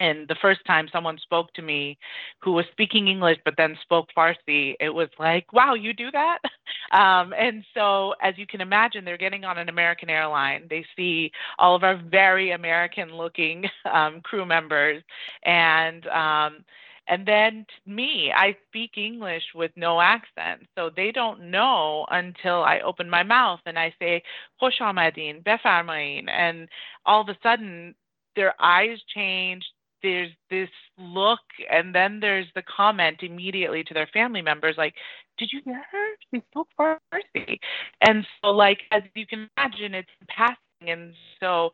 and 0.00 0.26
the 0.28 0.36
first 0.40 0.60
time 0.66 0.88
someone 0.90 1.18
spoke 1.18 1.52
to 1.54 1.62
me 1.62 1.98
who 2.40 2.52
was 2.52 2.64
speaking 2.72 3.08
English 3.08 3.38
but 3.44 3.54
then 3.56 3.76
spoke 3.82 4.08
Farsi, 4.16 4.74
it 4.80 4.88
was 4.88 5.10
like, 5.18 5.52
wow, 5.52 5.74
you 5.74 5.92
do 5.92 6.10
that? 6.10 6.38
Um, 6.92 7.32
and 7.38 7.64
so, 7.72 8.14
as 8.20 8.36
you 8.36 8.48
can 8.48 8.60
imagine, 8.60 9.04
they're 9.04 9.16
getting 9.16 9.44
on 9.44 9.58
an 9.58 9.68
American 9.68 10.10
airline. 10.10 10.66
They 10.68 10.84
see 10.96 11.30
all 11.56 11.76
of 11.76 11.84
our 11.84 11.96
very 11.96 12.50
American 12.50 13.14
looking 13.14 13.66
um, 13.92 14.20
crew 14.22 14.44
members. 14.44 15.00
And 15.44 16.04
um, 16.08 16.64
and 17.10 17.26
then 17.26 17.66
me, 17.86 18.32
I 18.34 18.56
speak 18.68 18.92
English 18.96 19.42
with 19.52 19.72
no 19.74 20.00
accent. 20.00 20.68
So 20.78 20.90
they 20.94 21.10
don't 21.10 21.50
know 21.50 22.06
until 22.08 22.62
I 22.62 22.78
open 22.80 23.10
my 23.10 23.24
mouth 23.24 23.58
and 23.66 23.76
I 23.76 23.92
say, 23.98 24.22
Hosh 24.60 24.78
amadin, 24.80 25.42
befarmain. 25.42 26.30
And 26.30 26.68
all 27.04 27.20
of 27.20 27.28
a 27.28 27.36
sudden, 27.42 27.96
their 28.36 28.54
eyes 28.62 28.98
change. 29.12 29.64
There's 30.04 30.30
this 30.50 30.70
look, 30.98 31.40
and 31.70 31.92
then 31.92 32.20
there's 32.20 32.46
the 32.54 32.62
comment 32.62 33.18
immediately 33.22 33.82
to 33.84 33.92
their 33.92 34.08
family 34.14 34.40
members 34.40 34.76
like, 34.78 34.94
Did 35.36 35.50
you 35.52 35.60
hear 35.64 35.82
her? 35.90 36.06
She 36.32 36.42
spoke 36.52 36.68
Farsi. 36.78 37.58
And 38.00 38.24
so, 38.40 38.50
like, 38.52 38.78
as 38.92 39.02
you 39.16 39.26
can 39.26 39.50
imagine, 39.56 39.94
it's 39.94 40.08
passing. 40.28 40.56
And 40.86 41.12
so 41.40 41.70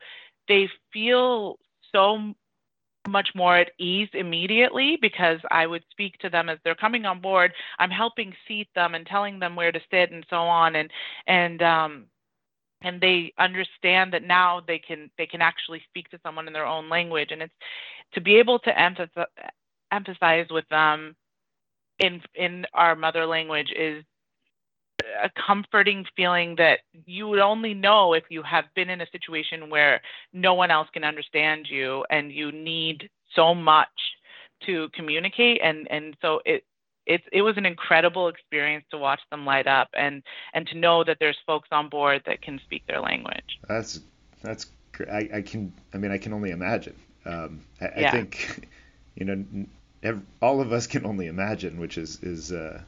they 0.48 0.68
feel 0.92 1.58
so 1.94 2.34
much 3.08 3.30
more 3.34 3.56
at 3.56 3.70
ease 3.78 4.08
immediately 4.12 4.98
because 5.00 5.38
I 5.50 5.66
would 5.66 5.84
speak 5.90 6.18
to 6.18 6.30
them 6.30 6.48
as 6.48 6.58
they're 6.64 6.74
coming 6.74 7.06
on 7.06 7.20
board. 7.20 7.52
I'm 7.78 7.90
helping 7.90 8.34
seat 8.46 8.68
them 8.74 8.94
and 8.94 9.06
telling 9.06 9.38
them 9.38 9.56
where 9.56 9.72
to 9.72 9.80
sit 9.90 10.10
and 10.10 10.26
so 10.28 10.36
on. 10.36 10.76
And 10.76 10.90
and 11.26 11.62
um, 11.62 12.06
and 12.82 13.00
they 13.00 13.32
understand 13.38 14.12
that 14.12 14.22
now 14.22 14.60
they 14.66 14.78
can 14.78 15.10
they 15.18 15.26
can 15.26 15.40
actually 15.42 15.82
speak 15.88 16.08
to 16.10 16.20
someone 16.22 16.46
in 16.46 16.52
their 16.52 16.66
own 16.66 16.88
language 16.88 17.30
and 17.32 17.42
it's 17.42 17.54
to 18.12 18.20
be 18.20 18.36
able 18.36 18.58
to 18.60 18.72
empathize, 18.72 19.26
empathize 19.92 20.50
with 20.52 20.68
them 20.68 21.16
in 21.98 22.20
in 22.34 22.66
our 22.74 22.94
mother 22.94 23.26
language 23.26 23.72
is 23.76 24.04
a 25.22 25.30
comforting 25.46 26.04
feeling 26.16 26.56
that 26.56 26.80
you 27.04 27.28
would 27.28 27.38
only 27.38 27.74
know 27.74 28.12
if 28.12 28.24
you 28.28 28.42
have 28.42 28.64
been 28.74 28.90
in 28.90 29.00
a 29.00 29.06
situation 29.10 29.70
where 29.70 30.00
no 30.32 30.54
one 30.54 30.70
else 30.70 30.88
can 30.92 31.04
understand 31.04 31.66
you 31.68 32.04
and 32.10 32.32
you 32.32 32.52
need 32.52 33.08
so 33.34 33.54
much 33.54 33.88
to 34.64 34.88
communicate. 34.94 35.60
And 35.62 35.86
and 35.90 36.16
so 36.22 36.40
it 36.44 36.64
it 37.06 37.22
it 37.32 37.42
was 37.42 37.56
an 37.56 37.66
incredible 37.66 38.28
experience 38.28 38.84
to 38.90 38.98
watch 38.98 39.20
them 39.30 39.44
light 39.44 39.66
up 39.66 39.88
and 39.94 40.22
and 40.54 40.66
to 40.68 40.78
know 40.78 41.04
that 41.04 41.18
there's 41.20 41.38
folks 41.46 41.68
on 41.70 41.88
board 41.88 42.22
that 42.26 42.42
can 42.42 42.60
speak 42.64 42.86
their 42.86 43.00
language. 43.00 43.58
That's 43.68 44.00
that's 44.42 44.66
I, 45.10 45.28
I 45.34 45.42
can 45.42 45.72
I 45.94 45.98
mean 45.98 46.10
I 46.10 46.18
can 46.18 46.32
only 46.32 46.50
imagine. 46.50 46.96
Um, 47.24 47.60
I, 47.80 47.90
yeah. 47.96 48.08
I 48.08 48.10
think 48.10 48.68
you 49.14 49.24
know 49.24 49.44
every, 50.02 50.22
all 50.40 50.60
of 50.60 50.72
us 50.72 50.86
can 50.86 51.04
only 51.04 51.26
imagine 51.26 51.80
which 51.80 51.98
is 51.98 52.22
is 52.22 52.52
uh, 52.52 52.80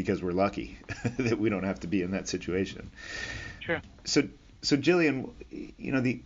because 0.00 0.22
we're 0.22 0.32
lucky 0.32 0.78
that 1.18 1.38
we 1.38 1.50
don't 1.50 1.64
have 1.64 1.80
to 1.80 1.86
be 1.86 2.02
in 2.02 2.12
that 2.12 2.28
situation. 2.28 2.90
Sure. 3.60 3.82
So 4.04 4.22
so 4.62 4.76
Jillian, 4.76 5.30
you 5.50 5.92
know 5.92 6.00
the 6.00 6.22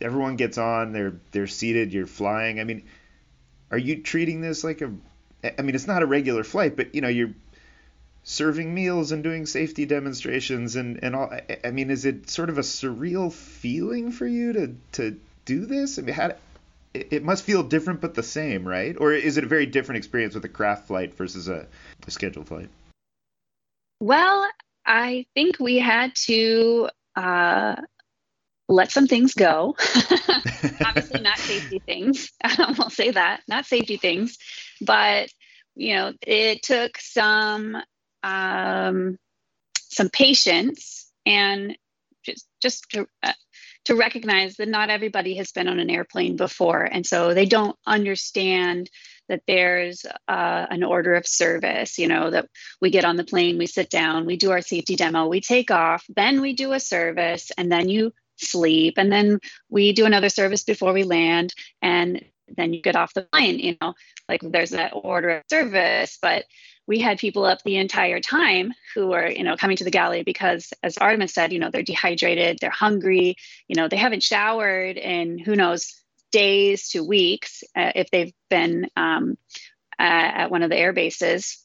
everyone 0.00 0.36
gets 0.36 0.58
on, 0.58 0.92
they're 0.92 1.20
they're 1.32 1.46
seated, 1.46 1.92
you're 1.92 2.06
flying. 2.06 2.60
I 2.60 2.64
mean, 2.64 2.84
are 3.70 3.78
you 3.78 4.02
treating 4.02 4.40
this 4.40 4.64
like 4.64 4.80
a 4.80 4.92
I 5.58 5.62
mean, 5.62 5.74
it's 5.74 5.86
not 5.86 6.02
a 6.02 6.06
regular 6.06 6.44
flight, 6.44 6.76
but 6.76 6.94
you 6.94 7.00
know, 7.00 7.08
you're 7.08 7.34
serving 8.24 8.74
meals 8.74 9.12
and 9.12 9.22
doing 9.22 9.46
safety 9.46 9.86
demonstrations 9.86 10.76
and 10.76 11.02
and 11.02 11.16
all 11.16 11.32
I 11.64 11.70
mean, 11.70 11.90
is 11.90 12.04
it 12.04 12.30
sort 12.30 12.50
of 12.50 12.58
a 12.58 12.62
surreal 12.62 13.32
feeling 13.32 14.12
for 14.12 14.26
you 14.26 14.52
to 14.52 14.76
to 14.92 15.20
do 15.44 15.66
this? 15.66 15.98
I 15.98 16.02
mean, 16.02 16.14
how 16.14 16.32
it 16.94 17.22
must 17.22 17.44
feel 17.44 17.62
different 17.62 18.00
but 18.00 18.14
the 18.14 18.22
same, 18.22 18.66
right? 18.66 18.96
Or 18.98 19.12
is 19.12 19.36
it 19.36 19.44
a 19.44 19.46
very 19.46 19.66
different 19.66 19.98
experience 19.98 20.34
with 20.34 20.44
a 20.44 20.48
CRAF 20.48 20.84
flight 20.84 21.16
versus 21.16 21.48
a, 21.48 21.66
a 22.06 22.10
scheduled 22.10 22.48
flight? 22.48 22.68
Well, 24.00 24.48
I 24.86 25.26
think 25.34 25.58
we 25.58 25.78
had 25.78 26.14
to 26.26 26.88
uh, 27.16 27.76
let 28.68 28.92
some 28.92 29.06
things 29.06 29.34
go. 29.34 29.76
Obviously, 30.84 31.20
not 31.20 31.38
safety 31.38 31.82
things. 31.84 32.32
I'll 32.42 32.90
say 32.90 33.10
that, 33.10 33.42
not 33.48 33.66
safety 33.66 33.96
things, 33.96 34.38
but 34.80 35.30
you 35.74 35.94
know, 35.94 36.12
it 36.22 36.62
took 36.62 36.98
some 36.98 37.76
um, 38.22 39.18
some 39.76 40.08
patience 40.10 41.10
and 41.26 41.76
just 42.24 42.46
just 42.60 42.84
to, 42.90 43.06
uh, 43.22 43.32
to 43.84 43.94
recognize 43.94 44.56
that 44.56 44.68
not 44.68 44.90
everybody 44.90 45.36
has 45.36 45.52
been 45.52 45.68
on 45.68 45.78
an 45.78 45.90
airplane 45.90 46.36
before, 46.36 46.82
and 46.82 47.06
so 47.06 47.34
they 47.34 47.46
don't 47.46 47.76
understand 47.86 48.90
that 49.28 49.42
there's 49.46 50.04
uh, 50.26 50.66
an 50.70 50.82
order 50.82 51.14
of 51.14 51.26
service, 51.26 51.98
you 51.98 52.08
know, 52.08 52.30
that 52.30 52.48
we 52.80 52.90
get 52.90 53.04
on 53.04 53.16
the 53.16 53.24
plane, 53.24 53.58
we 53.58 53.66
sit 53.66 53.90
down, 53.90 54.26
we 54.26 54.36
do 54.36 54.50
our 54.50 54.62
safety 54.62 54.96
demo, 54.96 55.26
we 55.26 55.40
take 55.40 55.70
off, 55.70 56.04
then 56.16 56.40
we 56.40 56.54
do 56.54 56.72
a 56.72 56.80
service, 56.80 57.50
and 57.56 57.70
then 57.70 57.88
you 57.88 58.12
sleep, 58.36 58.94
and 58.96 59.12
then 59.12 59.38
we 59.68 59.92
do 59.92 60.06
another 60.06 60.28
service 60.28 60.64
before 60.64 60.92
we 60.92 61.04
land, 61.04 61.52
and 61.82 62.24
then 62.56 62.72
you 62.72 62.80
get 62.80 62.96
off 62.96 63.14
the 63.14 63.22
plane, 63.22 63.58
you 63.58 63.76
know, 63.80 63.94
like 64.28 64.40
there's 64.42 64.70
that 64.70 64.92
order 64.94 65.30
of 65.30 65.42
service. 65.50 66.18
But 66.20 66.44
we 66.86 66.98
had 66.98 67.18
people 67.18 67.44
up 67.44 67.62
the 67.62 67.76
entire 67.76 68.20
time 68.20 68.72
who 68.94 69.08
were, 69.08 69.28
you 69.28 69.44
know, 69.44 69.56
coming 69.56 69.76
to 69.76 69.84
the 69.84 69.90
galley 69.90 70.22
because, 70.22 70.72
as 70.82 70.96
Artemis 70.96 71.34
said, 71.34 71.52
you 71.52 71.58
know, 71.58 71.70
they're 71.70 71.82
dehydrated, 71.82 72.58
they're 72.60 72.70
hungry, 72.70 73.36
you 73.68 73.76
know, 73.76 73.88
they 73.88 73.96
haven't 73.96 74.22
showered 74.22 74.96
and 74.96 75.38
who 75.38 75.54
knows 75.54 76.00
days 76.32 76.90
to 76.90 77.04
weeks 77.04 77.62
uh, 77.76 77.92
if 77.94 78.10
they've 78.10 78.32
been 78.50 78.88
um, 78.96 79.36
uh, 79.98 80.02
at 80.02 80.50
one 80.50 80.62
of 80.62 80.70
the 80.70 80.76
air 80.76 80.92
bases 80.92 81.64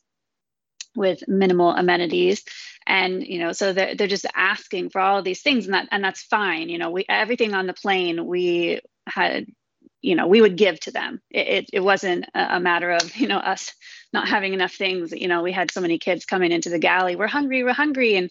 with 0.95 1.28
minimal 1.28 1.71
amenities. 1.71 2.43
And 2.86 3.26
you 3.26 3.39
know 3.39 3.54
so 3.54 3.73
they're, 3.73 3.95
they're 3.95 4.08
just 4.08 4.26
asking 4.36 4.89
for 4.89 4.99
all 4.99 5.21
these 5.21 5.41
things 5.41 5.65
and 5.65 5.73
that 5.73 5.88
and 5.91 6.04
that's 6.04 6.23
fine. 6.23 6.69
You 6.69 6.78
know 6.78 6.91
we 6.91 7.06
everything 7.08 7.54
on 7.54 7.67
the 7.67 7.73
plane 7.73 8.26
we 8.26 8.82
had 9.08 9.45
you 10.02 10.15
know 10.15 10.28
we 10.28 10.41
would 10.41 10.58
give 10.58 10.80
to 10.82 10.91
them. 10.91 11.21
It, 11.32 11.47
it, 11.47 11.69
it 11.73 11.80
wasn't 11.80 12.26
a 12.34 12.60
matter 12.60 12.91
of 12.91 13.15
you 13.15 13.28
know 13.28 13.38
us 13.38 13.73
not 14.12 14.28
having 14.28 14.54
enough 14.54 14.73
things. 14.73 15.13
You 15.13 15.28
know 15.30 15.41
we 15.43 15.54
had 15.54 15.71
so 15.71 15.82
many 15.82 15.97
kids 15.97 16.26
coming 16.26 16.52
into 16.52 16.69
the 16.69 16.80
galley 16.80 17.15
we're 17.15 17.28
hungry 17.28 17.63
we're 17.63 17.73
hungry 17.73 18.15
and 18.15 18.30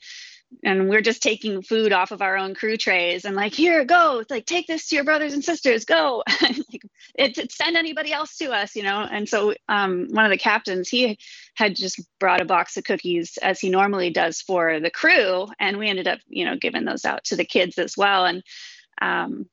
and 0.64 0.88
we're 0.88 1.00
just 1.00 1.22
taking 1.22 1.62
food 1.62 1.92
off 1.92 2.10
of 2.12 2.22
our 2.22 2.36
own 2.36 2.54
crew 2.54 2.76
trays 2.76 3.24
and 3.24 3.36
like 3.36 3.54
here 3.54 3.84
go 3.84 4.22
like 4.30 4.46
take 4.46 4.66
this 4.66 4.88
to 4.88 4.94
your 4.94 5.04
brothers 5.04 5.32
and 5.32 5.44
sisters 5.44 5.84
go. 5.84 6.22
It, 7.14 7.36
it, 7.36 7.52
send 7.52 7.76
anybody 7.76 8.10
else 8.12 8.38
to 8.38 8.52
us 8.52 8.74
you 8.74 8.82
know? 8.82 9.06
And 9.10 9.28
so 9.28 9.54
um, 9.68 10.06
one 10.10 10.24
of 10.24 10.30
the 10.30 10.38
captains 10.38 10.88
he 10.88 11.18
had 11.54 11.76
just 11.76 12.00
brought 12.18 12.40
a 12.40 12.46
box 12.46 12.76
of 12.76 12.84
cookies 12.84 13.38
as 13.42 13.60
he 13.60 13.68
normally 13.68 14.10
does 14.10 14.40
for 14.40 14.80
the 14.80 14.90
crew 14.90 15.46
and 15.60 15.76
we 15.76 15.88
ended 15.88 16.08
up 16.08 16.20
you 16.28 16.44
know 16.44 16.56
giving 16.56 16.84
those 16.84 17.04
out 17.04 17.24
to 17.24 17.36
the 17.36 17.44
kids 17.44 17.78
as 17.78 17.96
well. 17.96 18.24
And 18.24 18.42
um, 19.00 19.46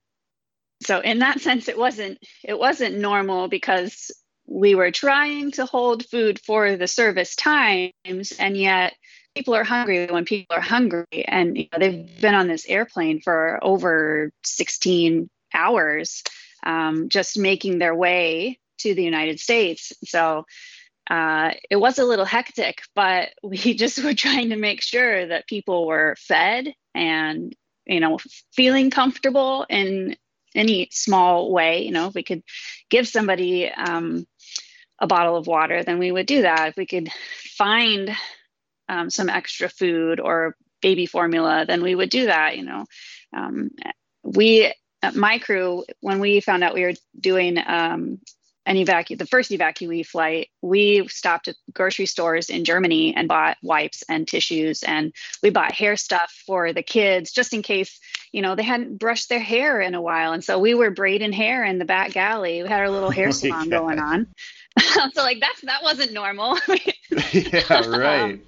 so 0.81 0.99
in 0.99 1.19
that 1.19 1.41
sense 1.41 1.67
it 1.67 1.77
wasn't 1.77 2.19
it 2.43 2.57
wasn't 2.57 2.97
normal 2.97 3.47
because 3.47 4.11
we 4.49 4.73
were 4.75 4.91
trying 4.91 5.51
to 5.51 5.65
hold 5.65 6.05
food 6.07 6.39
for 6.39 6.75
the 6.75 6.87
service 6.87 7.35
times 7.35 7.93
and 8.39 8.57
yet 8.57 8.93
people 9.35 9.55
are 9.55 9.63
hungry 9.63 10.07
when 10.07 10.25
people 10.25 10.55
are 10.55 10.61
hungry. 10.61 11.25
And 11.25 11.57
you 11.57 11.67
know, 11.71 11.79
they've 11.79 12.21
been 12.21 12.35
on 12.35 12.47
this 12.47 12.65
airplane 12.67 13.21
for 13.21 13.59
over 13.61 14.31
16 14.43 15.29
hours 15.53 16.23
um, 16.65 17.09
just 17.09 17.37
making 17.37 17.79
their 17.79 17.95
way 17.95 18.59
to 18.79 18.93
the 18.93 19.03
united 19.03 19.39
states. 19.39 19.93
So 20.05 20.45
uh, 21.09 21.51
it 21.69 21.77
was 21.77 21.99
a 21.99 22.05
little 22.05 22.25
hectic 22.25 22.81
but 22.95 23.29
we 23.43 23.73
just 23.73 24.03
were 24.03 24.13
trying 24.13 24.49
to 24.49 24.55
make 24.55 24.81
sure 24.81 25.27
that 25.27 25.47
people 25.47 25.87
were 25.87 26.15
fed 26.19 26.73
and 26.93 27.55
you 27.85 27.99
know 27.99 28.19
feeling 28.53 28.89
comfortable 28.89 29.65
in 29.69 30.15
any 30.55 30.89
small 30.91 31.51
way. 31.51 31.83
You 31.85 31.91
know 31.91 32.07
if 32.07 32.13
we 32.13 32.23
could 32.23 32.43
give 32.89 33.07
somebody 33.07 33.69
um, 33.69 34.25
a 34.99 35.07
bottle 35.07 35.37
of 35.37 35.47
water 35.47 35.83
then 35.83 35.99
we 35.99 36.11
would 36.11 36.25
do 36.25 36.41
that. 36.43 36.69
If 36.69 36.77
we 36.77 36.85
could 36.85 37.09
find 37.57 38.15
um, 38.89 39.09
some 39.09 39.29
extra 39.29 39.69
food 39.69 40.19
or 40.19 40.55
baby 40.81 41.05
formula, 41.05 41.65
then 41.65 41.81
we 41.81 41.95
would 41.95 42.09
do 42.09 42.25
that. 42.25 42.57
You 42.57 42.63
know, 42.63 42.85
um, 43.35 43.69
we 44.23 44.73
my 45.13 45.39
crew 45.39 45.85
when 46.01 46.19
we 46.19 46.41
found 46.41 46.63
out 46.63 46.73
we 46.73 46.83
were 46.83 46.93
doing 47.19 47.57
um, 47.57 48.19
an 48.65 48.75
evacu 48.75 49.17
the 49.17 49.25
first 49.25 49.51
evacuee 49.51 50.05
flight, 50.05 50.49
we 50.61 51.07
stopped 51.07 51.47
at 51.47 51.55
grocery 51.73 52.05
stores 52.05 52.49
in 52.49 52.65
Germany 52.65 53.15
and 53.15 53.27
bought 53.27 53.57
wipes 53.63 54.03
and 54.09 54.27
tissues, 54.27 54.83
and 54.83 55.13
we 55.41 55.49
bought 55.49 55.71
hair 55.71 55.95
stuff 55.95 56.31
for 56.45 56.73
the 56.73 56.83
kids 56.83 57.31
just 57.31 57.53
in 57.53 57.61
case 57.61 57.99
you 58.31 58.41
know 58.41 58.55
they 58.55 58.63
hadn't 58.63 58.99
brushed 58.99 59.29
their 59.29 59.39
hair 59.39 59.79
in 59.79 59.95
a 59.95 60.01
while, 60.01 60.33
and 60.33 60.43
so 60.43 60.59
we 60.59 60.73
were 60.73 60.91
braiding 60.91 61.33
hair 61.33 61.63
in 61.63 61.79
the 61.79 61.85
back 61.85 62.11
galley. 62.11 62.61
We 62.61 62.69
had 62.69 62.81
our 62.81 62.89
little 62.89 63.11
hair 63.11 63.31
salon 63.33 63.69
going 63.69 63.99
on. 63.99 64.27
so 65.13 65.23
like 65.23 65.39
that's 65.39 65.61
that 65.61 65.83
wasn't 65.83 66.13
normal. 66.13 66.57
yeah, 67.31 67.87
right. 67.87 68.33
Um, 68.33 68.41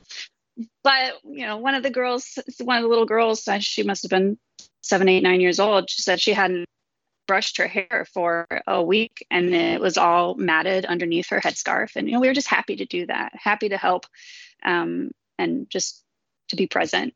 but 0.84 1.13
you 1.24 1.45
know, 1.45 1.58
one 1.58 1.76
of 1.76 1.84
the 1.84 1.89
girls, 1.89 2.39
one 2.60 2.78
of 2.78 2.84
the 2.84 2.89
little 2.89 3.06
girls, 3.06 3.47
she 3.60 3.84
must 3.84 4.04
have 4.04 4.10
been 4.10 4.38
seven, 4.82 5.10
eight, 5.10 5.24
nine 5.24 5.41
years 5.41 5.60
old. 5.60 5.89
She 5.89 6.02
said 6.02 6.19
she 6.19 6.34
hadn't 6.34 6.65
brushed 7.28 7.58
her 7.58 7.67
hair 7.67 8.06
for 8.13 8.45
a 8.67 8.84
week 8.84 9.26
and 9.32 9.54
it 9.54 9.80
was 9.80 9.97
all 9.97 10.36
matted 10.36 10.86
underneath 10.86 11.30
her 11.30 11.39
headscarf. 11.39 11.95
And 11.95 12.08
you 12.08 12.13
know, 12.13 12.19
we 12.19 12.28
were 12.28 12.34
just 12.34 12.50
happy 12.50 12.76
to 12.78 12.86
do 12.86 13.06
that, 13.06 13.32
happy 13.36 13.69
to 13.69 13.78
help, 13.78 14.06
um, 14.65 15.12
and 15.38 15.69
just 15.69 16.04
to 16.50 16.56
be 16.56 16.67
present 16.67 17.13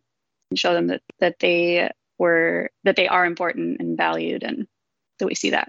and 0.50 0.60
show 0.60 0.74
them 0.74 0.88
that 0.88 1.02
that 1.20 1.40
they 1.40 1.90
were 2.18 2.70
that 2.84 2.96
they 2.96 3.08
are 3.08 3.26
important 3.26 3.82
and 3.82 3.98
valued, 3.98 4.44
and 4.44 4.68
that 5.20 5.26
we 5.26 5.36
see 5.36 5.50
that. 5.52 5.68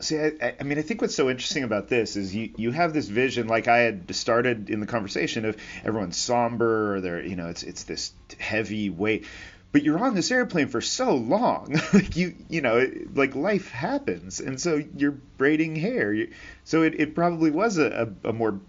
See, 0.00 0.18
I, 0.18 0.54
I, 0.60 0.62
mean, 0.62 0.78
I 0.78 0.82
think 0.82 1.00
what's 1.00 1.14
so 1.14 1.28
interesting 1.28 1.64
about 1.64 1.88
this 1.88 2.16
is 2.16 2.34
you, 2.34 2.50
you 2.56 2.70
have 2.70 2.92
this 2.92 3.08
vision, 3.08 3.48
like 3.48 3.66
I 3.66 3.78
had 3.78 4.14
started 4.14 4.70
in 4.70 4.80
the 4.80 4.86
conversation 4.86 5.44
of 5.44 5.56
everyone's 5.84 6.16
somber, 6.16 6.94
or 6.94 7.00
they're, 7.00 7.24
you 7.24 7.34
know, 7.34 7.48
it's 7.48 7.64
it's 7.64 7.82
this 7.84 8.12
heavy 8.38 8.90
weight, 8.90 9.26
but 9.72 9.82
you're 9.82 9.98
on 9.98 10.14
this 10.14 10.30
airplane 10.30 10.68
for 10.68 10.80
so 10.80 11.14
long, 11.14 11.80
like 11.92 12.16
you, 12.16 12.34
you 12.48 12.60
know, 12.60 12.88
like 13.14 13.34
life 13.34 13.70
happens, 13.70 14.40
and 14.40 14.60
so 14.60 14.82
you're 14.96 15.18
braiding 15.36 15.74
hair, 15.74 16.26
so 16.64 16.82
it, 16.82 16.98
it 17.00 17.14
probably 17.14 17.50
was 17.50 17.78
a, 17.78 18.08
a, 18.24 18.28
a 18.28 18.32
more 18.32 18.60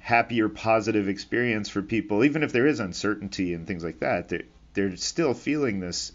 happier, 0.00 0.48
positive 0.48 1.08
experience 1.08 1.68
for 1.68 1.80
people, 1.80 2.24
even 2.24 2.42
if 2.42 2.52
there 2.52 2.66
is 2.66 2.80
uncertainty 2.80 3.54
and 3.54 3.68
things 3.68 3.84
like 3.84 4.00
that. 4.00 4.28
They're 4.28 4.42
they're 4.74 4.96
still 4.96 5.34
feeling 5.34 5.80
this, 5.80 6.12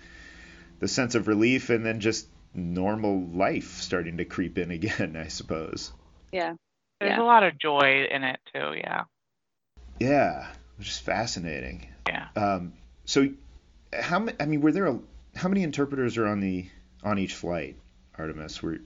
the 0.79 0.87
sense 0.87 1.15
of 1.15 1.27
relief, 1.27 1.69
and 1.69 1.85
then 1.85 1.99
just 1.99 2.27
normal 2.57 3.25
life 3.27 3.77
starting 3.77 4.17
to 4.17 4.25
creep 4.25 4.57
in 4.57 4.71
again, 4.71 5.15
I 5.23 5.27
suppose. 5.27 5.91
Yeah. 6.31 6.53
There's 6.99 7.11
yeah. 7.11 7.21
a 7.21 7.23
lot 7.23 7.43
of 7.43 7.57
joy 7.59 8.07
in 8.09 8.23
it 8.23 8.39
too, 8.53 8.73
yeah. 8.75 9.03
Yeah, 9.99 10.47
which 10.77 10.89
is 10.89 10.97
fascinating. 10.97 11.87
Yeah. 12.07 12.27
Um, 12.35 12.73
so 13.05 13.29
how 13.93 14.19
many 14.19 14.37
I 14.39 14.45
mean, 14.45 14.61
were 14.61 14.71
there 14.71 14.87
a 14.87 14.99
how 15.35 15.49
many 15.49 15.63
interpreters 15.63 16.17
are 16.17 16.25
on 16.25 16.39
the 16.39 16.67
on 17.03 17.19
each 17.19 17.35
flight, 17.35 17.77
Artemis? 18.17 18.61
We're 18.61 18.79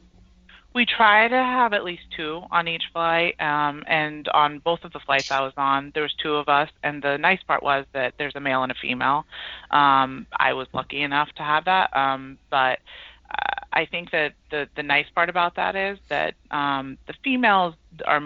we 0.73 0.85
try 0.85 1.27
to 1.27 1.35
have 1.35 1.73
at 1.73 1.83
least 1.83 2.03
two 2.15 2.43
on 2.49 2.67
each 2.67 2.83
flight, 2.93 3.39
um, 3.41 3.83
and 3.87 4.27
on 4.29 4.59
both 4.59 4.85
of 4.85 4.93
the 4.93 4.99
flights 4.99 5.29
I 5.29 5.41
was 5.41 5.53
on, 5.57 5.91
there 5.93 6.03
was 6.03 6.13
two 6.13 6.35
of 6.35 6.47
us. 6.47 6.69
And 6.81 7.01
the 7.01 7.17
nice 7.17 7.43
part 7.43 7.61
was 7.61 7.85
that 7.91 8.13
there's 8.17 8.35
a 8.35 8.39
male 8.39 8.63
and 8.63 8.71
a 8.71 8.75
female. 8.75 9.25
Um, 9.69 10.27
I 10.37 10.53
was 10.53 10.67
lucky 10.73 11.01
enough 11.01 11.29
to 11.35 11.43
have 11.43 11.65
that, 11.65 11.95
um, 11.95 12.37
but 12.49 12.79
I 13.73 13.85
think 13.85 14.11
that 14.11 14.33
the 14.49 14.67
the 14.75 14.83
nice 14.83 15.05
part 15.15 15.29
about 15.29 15.55
that 15.55 15.75
is 15.75 15.97
that 16.09 16.33
um, 16.51 16.97
the 17.07 17.13
females 17.23 17.75
are 18.05 18.21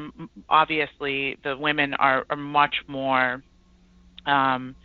obviously 0.50 1.38
the 1.44 1.56
women 1.56 1.94
are, 1.96 2.26
are 2.30 2.36
much 2.36 2.76
more 2.88 3.44
um, 4.26 4.76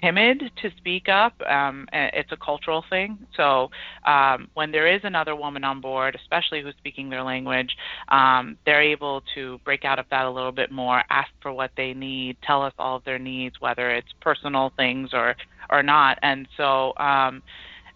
timid 0.00 0.50
to 0.62 0.70
speak 0.76 1.08
up. 1.08 1.34
Um, 1.42 1.88
it's 1.92 2.32
a 2.32 2.36
cultural 2.36 2.84
thing. 2.88 3.18
So 3.36 3.70
um, 4.04 4.48
when 4.54 4.72
there 4.72 4.86
is 4.86 5.00
another 5.04 5.34
woman 5.36 5.64
on 5.64 5.80
board, 5.80 6.14
especially 6.14 6.62
who's 6.62 6.74
speaking 6.78 7.10
their 7.10 7.22
language, 7.22 7.76
um, 8.08 8.56
they're 8.64 8.82
able 8.82 9.22
to 9.34 9.58
break 9.64 9.84
out 9.84 9.98
of 9.98 10.06
that 10.10 10.24
a 10.26 10.30
little 10.30 10.52
bit 10.52 10.70
more, 10.70 11.02
ask 11.10 11.30
for 11.40 11.52
what 11.52 11.70
they 11.76 11.94
need, 11.94 12.36
tell 12.42 12.62
us 12.62 12.72
all 12.78 12.96
of 12.96 13.04
their 13.04 13.18
needs, 13.18 13.60
whether 13.60 13.90
it's 13.90 14.12
personal 14.20 14.72
things 14.76 15.10
or 15.12 15.36
or 15.68 15.82
not. 15.82 16.18
And 16.22 16.46
so 16.56 16.96
um, 16.96 17.42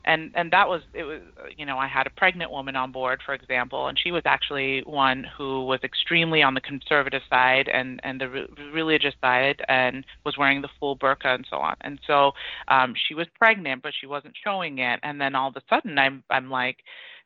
and 0.05 0.31
and 0.35 0.51
that 0.53 0.69
was 0.69 0.83
it 0.95 1.05
was 1.05 1.21
you 1.57 1.67
know 1.67 1.79
I 1.79 1.87
had 1.87 2.07
a 2.07 2.11
pregnant 2.11 2.51
woman 2.51 2.77
on 2.77 2.93
board 2.93 3.21
for 3.25 3.35
example 3.35 3.89
and 3.89 3.99
she 3.99 4.13
was 4.13 4.23
actually 4.25 4.83
one 4.87 5.25
who 5.37 5.65
was 5.65 5.81
extremely 5.85 6.43
on 6.43 6.55
the 6.55 6.61
conservative 6.61 7.23
side 7.29 7.69
and 7.69 8.01
and 8.03 8.21
the 8.21 8.29
re- 8.29 8.49
religious 8.73 9.15
side 9.21 9.63
and 9.69 10.05
was 10.25 10.39
wearing 10.39 10.63
the 10.63 10.69
full 10.79 10.97
burqa 10.97 11.35
and 11.35 11.47
so 11.49 11.57
on. 11.57 11.77
And 11.83 11.99
so 12.07 12.33
um 12.69 12.95
she 13.09 13.15
was 13.15 13.27
pregnant 13.39 13.83
but 13.83 13.93
she 13.99 14.07
wasn't 14.07 14.35
showing 14.43 14.79
it. 14.79 15.01
And 15.03 15.21
then 15.21 15.35
all 15.35 15.49
of 15.49 15.57
a 15.57 15.63
sudden 15.69 15.99
I'm 15.99 16.25
I'm 16.31 16.51
like 16.51 16.79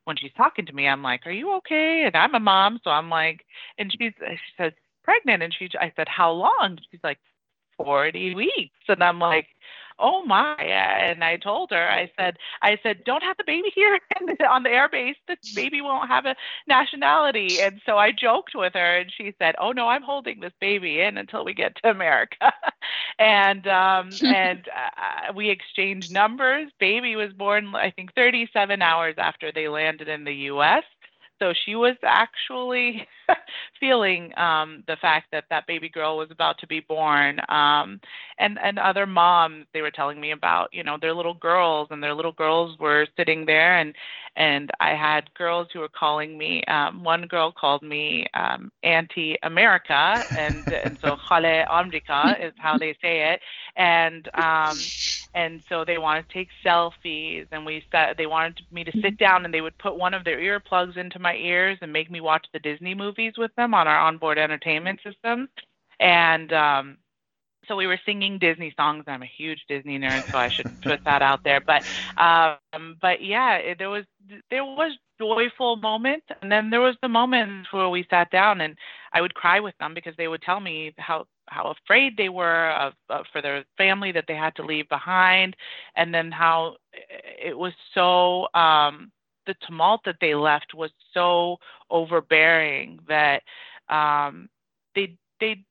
when 0.05 0.17
she's 0.17 0.33
talking 0.37 0.67
to 0.67 0.73
me 0.73 0.89
I'm 0.89 1.03
like 1.03 1.27
are 1.27 1.33
you 1.33 1.55
okay? 1.57 2.05
And 2.07 2.17
I'm 2.17 2.35
a 2.35 2.41
mom 2.41 2.81
so 2.83 2.91
I'm 2.91 3.11
like 3.11 3.45
and 3.79 3.93
she's 3.93 4.13
she 4.19 4.53
says 4.57 4.73
pregnant. 5.05 5.43
And 5.43 5.55
she 5.57 5.69
I 5.79 5.93
said 5.95 6.09
how 6.09 6.33
long? 6.33 6.79
She's 6.91 7.01
like 7.05 7.19
40 7.77 8.35
weeks. 8.35 8.75
And 8.89 9.03
I'm 9.03 9.19
like 9.19 9.47
oh 9.99 10.25
my 10.25 10.55
and 10.59 11.23
i 11.23 11.37
told 11.37 11.71
her 11.71 11.89
i 11.91 12.11
said 12.19 12.37
i 12.63 12.79
said 12.83 13.05
don't 13.05 13.23
have 13.23 13.37
the 13.37 13.45
baby 13.47 13.71
here 13.75 13.99
on 14.51 14.63
the 14.63 14.69
airbase 14.69 15.15
the 15.29 15.37
baby 15.55 15.81
won't 15.81 16.09
have 16.09 16.27
a 16.27 16.35
nationality. 16.67 17.61
And 17.61 17.81
so 17.87 17.97
i 17.97 18.11
joked 18.13 18.53
with 18.55 18.73
her 18.75 18.97
and 18.99 19.13
she 19.17 19.35
said 19.39 19.55
oh 19.59 19.73
no 19.73 19.89
i'm 19.89 20.03
holding 20.03 20.41
this 20.41 20.53
baby 20.61 21.01
in 21.01 21.17
until 21.17 21.45
we 21.45 21.55
get 21.55 21.77
to 21.83 21.91
america. 21.91 22.53
And 23.19 23.67
um 23.69 24.11
and 24.23 24.69
uh, 24.69 25.33
we 25.35 25.51
exchanged 25.51 26.13
numbers. 26.13 26.71
Baby 26.81 27.17
was 27.17 27.33
born 27.33 27.75
i 27.75 27.91
think 27.91 28.15
37 28.15 28.83
hours 28.83 29.15
after 29.19 29.53
they 29.53 29.69
landed 29.69 30.09
in 30.09 30.25
the 30.25 30.35
us 30.35 30.85
so 31.41 31.53
she 31.65 31.75
was 31.75 31.97
actually 32.03 33.07
feeling 33.85 34.33
um, 34.39 34.83
the 34.87 34.97
fact 34.97 35.27
that 35.33 35.45
that 35.51 35.67
baby 35.67 35.91
girl 35.91 36.17
was 36.17 36.31
about 36.31 36.59
to 36.59 36.67
be 36.67 36.81
born. 36.81 37.39
Um, 37.51 38.01
and 38.39 38.59
and 38.63 38.79
other 38.79 39.07
moms, 39.07 39.67
they 39.75 39.83
were 39.83 39.91
telling 39.91 40.21
me 40.21 40.33
about, 40.33 40.69
you 40.73 40.83
know, 40.83 40.97
their 41.01 41.15
little 41.15 41.35
girls, 41.35 41.89
and 41.91 42.03
their 42.03 42.15
little 42.15 42.33
girls 42.33 42.79
were 42.79 43.07
sitting 43.17 43.45
there, 43.45 43.79
and 43.79 43.95
and 44.37 44.71
I 44.81 44.91
had 44.95 45.33
girls 45.35 45.69
who 45.73 45.81
were 45.81 45.89
calling 45.89 46.39
me. 46.39 46.65
Um, 46.65 47.05
one 47.05 47.23
girl 47.27 47.53
called 47.53 47.83
me 47.83 48.27
um, 48.35 48.71
Auntie 48.83 49.37
America, 49.43 50.25
and 50.35 50.73
and 50.73 50.99
so 51.03 51.17
Khale 51.29 51.65
America 51.71 52.37
is 52.41 52.55
how 52.59 52.79
they 52.79 52.95
say 53.03 53.33
it, 53.33 53.41
and 53.77 54.29
um, 54.35 54.91
and 55.35 55.63
so 55.69 55.85
they 55.85 55.99
wanted 55.99 56.29
to 56.29 56.35
take 56.35 56.49
selfies, 56.65 57.47
and 57.53 57.67
we 57.67 57.83
said 57.91 58.15
they 58.17 58.27
wanted 58.27 58.61
me 58.71 58.85
to 58.85 58.93
sit 59.03 59.19
down, 59.19 59.45
and 59.45 59.53
they 59.53 59.61
would 59.61 59.77
put 59.79 59.97
one 59.97 60.15
of 60.15 60.25
their 60.25 60.39
earplugs 60.39 60.97
into 60.97 61.19
my 61.19 61.35
ears 61.35 61.79
and 61.83 61.93
make 61.93 62.11
me 62.11 62.21
watch 62.21 62.47
the 62.53 62.61
Disney 62.61 62.95
movies 62.95 63.35
with 63.37 63.55
them 63.57 63.74
on 63.75 63.89
our 63.89 63.99
onboard 63.99 64.39
entertainment 64.39 65.01
system, 65.03 65.49
and 66.01 66.53
um, 66.53 66.99
so 67.69 67.77
we 67.77 67.87
were 67.87 68.01
singing 68.07 68.39
Disney 68.39 68.73
songs. 68.77 69.05
I'm 69.07 69.23
a 69.23 69.27
huge 69.27 69.65
Disney 69.69 69.99
nerd, 69.99 70.25
so 70.31 70.39
I 70.39 70.49
should 70.51 70.69
put 70.83 71.01
that 71.05 71.23
out 71.23 71.41
there. 71.45 71.61
But 71.67 71.83
um, 72.23 72.97
but 73.01 73.23
yeah, 73.23 73.57
it, 73.57 73.79
there 73.79 73.91
was 73.91 74.05
there 74.51 74.65
was 74.65 74.93
joyful 75.19 75.77
moments, 75.77 76.27
and 76.43 76.51
then 76.51 76.71
there 76.71 76.81
was 76.81 76.97
the 77.03 77.09
moments 77.09 77.73
where 77.73 77.89
we 77.89 78.07
sat 78.11 78.31
down 78.31 78.61
and 78.61 78.77
I 79.13 79.21
would 79.21 79.35
cry 79.35 79.61
with 79.61 79.77
them 79.79 79.95
because 79.95 80.15
they 80.17 80.29
would 80.29 80.43
tell 80.43 80.61
me 80.61 80.93
how 80.99 81.27
how 81.49 81.75
afraid 81.85 82.17
they 82.17 82.29
were 82.29 82.71
of, 82.71 82.95
of 83.11 83.27
for 83.33 83.43
their 83.43 83.65
family 83.77 84.13
that 84.13 84.25
they 84.29 84.35
had 84.35 84.55
to 84.57 84.65
leave 84.65 84.89
behind, 84.89 85.57
and 85.97 86.15
then 86.15 86.31
how 86.33 86.77
it 87.45 87.57
was 87.57 87.73
so 87.95 88.49
um, 88.59 89.11
the 89.47 89.55
tumult 89.67 90.03
that 90.05 90.17
they 90.21 90.35
left 90.35 90.75
was 90.75 90.91
so 91.13 91.59
overbearing 91.91 92.99
that 93.09 93.43
um, 93.89 94.49
they 94.95 95.17
they 95.41 95.65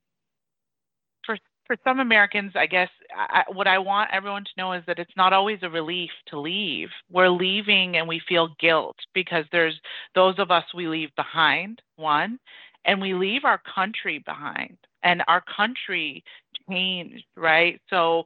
for 1.25 1.37
for 1.65 1.77
some 1.83 1.99
Americans, 1.99 2.53
I 2.55 2.65
guess 2.65 2.89
I, 3.15 3.43
what 3.51 3.67
I 3.67 3.77
want 3.79 4.11
everyone 4.11 4.43
to 4.43 4.51
know 4.57 4.73
is 4.73 4.83
that 4.87 4.99
it's 4.99 5.15
not 5.15 5.33
always 5.33 5.59
a 5.61 5.69
relief 5.69 6.11
to 6.27 6.39
leave. 6.39 6.89
We're 7.11 7.29
leaving 7.29 7.97
and 7.97 8.07
we 8.07 8.21
feel 8.27 8.55
guilt 8.59 8.97
because 9.13 9.45
there's 9.51 9.79
those 10.13 10.39
of 10.39 10.51
us 10.51 10.65
we 10.73 10.87
leave 10.87 11.15
behind, 11.15 11.81
one, 11.95 12.39
and 12.85 13.01
we 13.01 13.13
leave 13.13 13.45
our 13.45 13.61
country 13.73 14.19
behind. 14.19 14.77
And 15.03 15.23
our 15.27 15.41
country 15.41 16.23
changed, 16.69 17.25
right? 17.35 17.79
So 17.89 18.23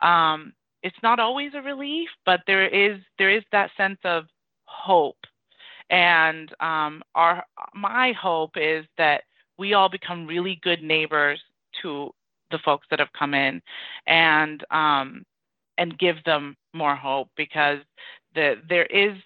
um, 0.00 0.52
it's 0.82 0.96
not 1.02 1.18
always 1.18 1.52
a 1.54 1.62
relief, 1.62 2.08
but 2.24 2.40
there 2.46 2.66
is 2.66 3.00
there 3.18 3.30
is 3.30 3.42
that 3.52 3.70
sense 3.76 3.98
of 4.04 4.24
hope. 4.70 5.18
And 5.90 6.52
um, 6.60 7.02
our 7.14 7.44
my 7.74 8.12
hope 8.12 8.52
is 8.56 8.86
that 8.96 9.22
we 9.58 9.74
all 9.74 9.88
become 9.88 10.26
really 10.26 10.60
good 10.62 10.82
neighbors 10.82 11.40
to 11.82 12.10
the 12.50 12.58
folks 12.58 12.86
that 12.90 13.00
have 13.00 13.12
come 13.12 13.34
in, 13.34 13.60
and 14.06 14.64
um, 14.70 15.24
and 15.78 15.98
give 15.98 16.22
them 16.24 16.56
more 16.72 16.94
hope 16.94 17.28
because 17.36 17.78
the, 18.34 18.56
there 18.68 18.86
is 18.86 19.16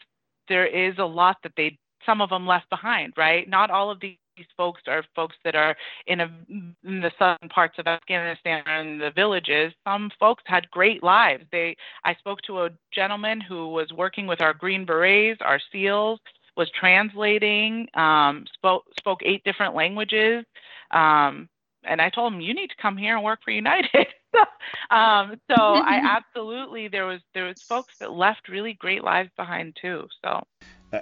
there 0.48 0.66
is 0.66 0.94
a 0.98 1.04
lot 1.04 1.36
that 1.42 1.52
they 1.56 1.78
some 2.06 2.20
of 2.20 2.30
them 2.30 2.46
left 2.46 2.68
behind, 2.70 3.12
right? 3.16 3.48
Not 3.48 3.70
all 3.70 3.90
of 3.90 4.00
these 4.00 4.16
these 4.36 4.46
folks 4.56 4.82
are 4.86 5.04
folks 5.14 5.36
that 5.44 5.54
are 5.54 5.76
in, 6.06 6.20
a, 6.20 6.30
in 6.48 7.00
the 7.00 7.12
southern 7.18 7.48
parts 7.48 7.78
of 7.78 7.86
Afghanistan 7.86 8.62
and 8.66 9.00
the 9.00 9.10
villages. 9.10 9.72
Some 9.84 10.10
folks 10.18 10.42
had 10.46 10.70
great 10.70 11.02
lives. 11.02 11.44
They, 11.52 11.76
I 12.04 12.14
spoke 12.14 12.40
to 12.42 12.62
a 12.62 12.70
gentleman 12.92 13.40
who 13.40 13.68
was 13.68 13.92
working 13.92 14.26
with 14.26 14.40
our 14.40 14.54
Green 14.54 14.84
Berets, 14.84 15.40
our 15.40 15.60
SEALs, 15.72 16.20
was 16.56 16.70
translating, 16.78 17.88
um, 17.94 18.44
spoke 18.54 18.84
spoke 18.98 19.20
eight 19.24 19.42
different 19.44 19.74
languages, 19.74 20.44
um, 20.92 21.48
and 21.82 22.00
I 22.00 22.10
told 22.10 22.32
him, 22.32 22.40
"You 22.40 22.54
need 22.54 22.68
to 22.68 22.76
come 22.80 22.96
here 22.96 23.16
and 23.16 23.24
work 23.24 23.40
for 23.44 23.50
United." 23.50 24.06
um, 24.90 25.40
so 25.50 25.56
I 25.56 26.00
absolutely 26.16 26.86
there 26.86 27.06
was 27.06 27.20
there 27.34 27.46
was 27.46 27.56
folks 27.68 27.94
that 27.98 28.12
left 28.12 28.48
really 28.48 28.74
great 28.74 29.02
lives 29.02 29.30
behind 29.36 29.76
too. 29.80 30.06
So 30.24 30.44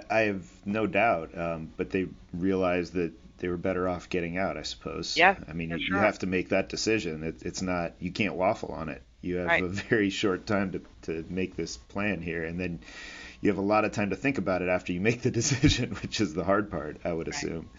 I 0.09 0.19
have 0.21 0.45
no 0.65 0.87
doubt, 0.87 1.37
um, 1.37 1.71
but 1.77 1.89
they 1.89 2.07
realized 2.33 2.93
that 2.93 3.11
they 3.37 3.47
were 3.49 3.57
better 3.57 3.89
off 3.89 4.09
getting 4.09 4.37
out, 4.37 4.57
I 4.57 4.61
suppose. 4.61 5.17
Yeah. 5.17 5.35
I 5.49 5.53
mean, 5.53 5.71
you, 5.71 5.79
sure. 5.79 5.97
you, 5.97 6.01
have 6.01 6.19
to 6.19 6.27
make 6.27 6.49
that 6.49 6.69
decision. 6.69 7.23
It, 7.23 7.43
it's 7.43 7.61
not 7.61 7.93
you 7.99 8.11
can't 8.11 8.35
waffle 8.35 8.69
on 8.69 8.89
it. 8.89 9.01
You 9.21 9.37
have 9.37 9.47
right. 9.47 9.63
a 9.63 9.67
very 9.89 10.09
short 10.09 10.45
time 10.45 10.71
to 10.71 10.81
to 11.03 11.25
make 11.29 11.55
this 11.55 11.77
plan 11.77 12.21
here, 12.21 12.43
and 12.43 12.59
then 12.59 12.79
you 13.41 13.49
have 13.49 13.57
a 13.57 13.61
lot 13.61 13.83
of 13.83 13.91
time 13.91 14.11
to 14.11 14.15
think 14.15 14.37
about 14.37 14.61
it 14.61 14.69
after 14.69 14.93
you 14.93 15.01
make 15.01 15.21
the 15.21 15.31
decision, 15.41 15.91
which 16.01 16.21
is 16.21 16.33
the 16.33 16.43
hard 16.43 16.71
part, 16.71 16.97
I 17.03 17.11
would 17.11 17.27
assume. 17.27 17.69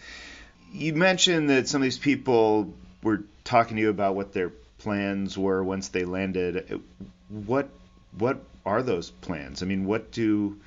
You 0.71 0.93
mentioned 0.93 1.49
that 1.49 1.67
some 1.67 1.81
of 1.81 1.83
these 1.83 1.97
people 1.97 2.73
were 3.01 3.23
talking 3.43 3.77
to 3.77 3.81
you 3.81 3.89
about 3.89 4.15
what 4.15 4.33
their 4.33 4.51
plans 4.77 5.37
were 5.37 5.63
once 5.63 5.87
they 5.87 6.05
landed. 6.05 6.81
What 7.29 7.69
what 8.17 8.43
are 8.65 8.83
those 8.83 9.09
plans? 9.09 9.63
I 9.63 9.65
mean, 9.65 9.85
what 9.85 10.11
do 10.11 10.59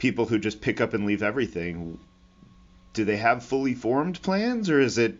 people 0.00 0.26
who 0.26 0.38
just 0.38 0.60
pick 0.60 0.80
up 0.80 0.94
and 0.94 1.06
leave 1.06 1.22
everything 1.22 2.00
do 2.94 3.04
they 3.04 3.18
have 3.18 3.44
fully 3.44 3.74
formed 3.74 4.20
plans 4.22 4.68
or 4.68 4.80
is 4.80 4.98
it 4.98 5.14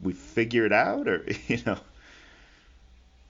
we 0.00 0.12
figure 0.12 0.64
it 0.66 0.72
out 0.72 1.08
or 1.08 1.26
you 1.48 1.58
know 1.66 1.78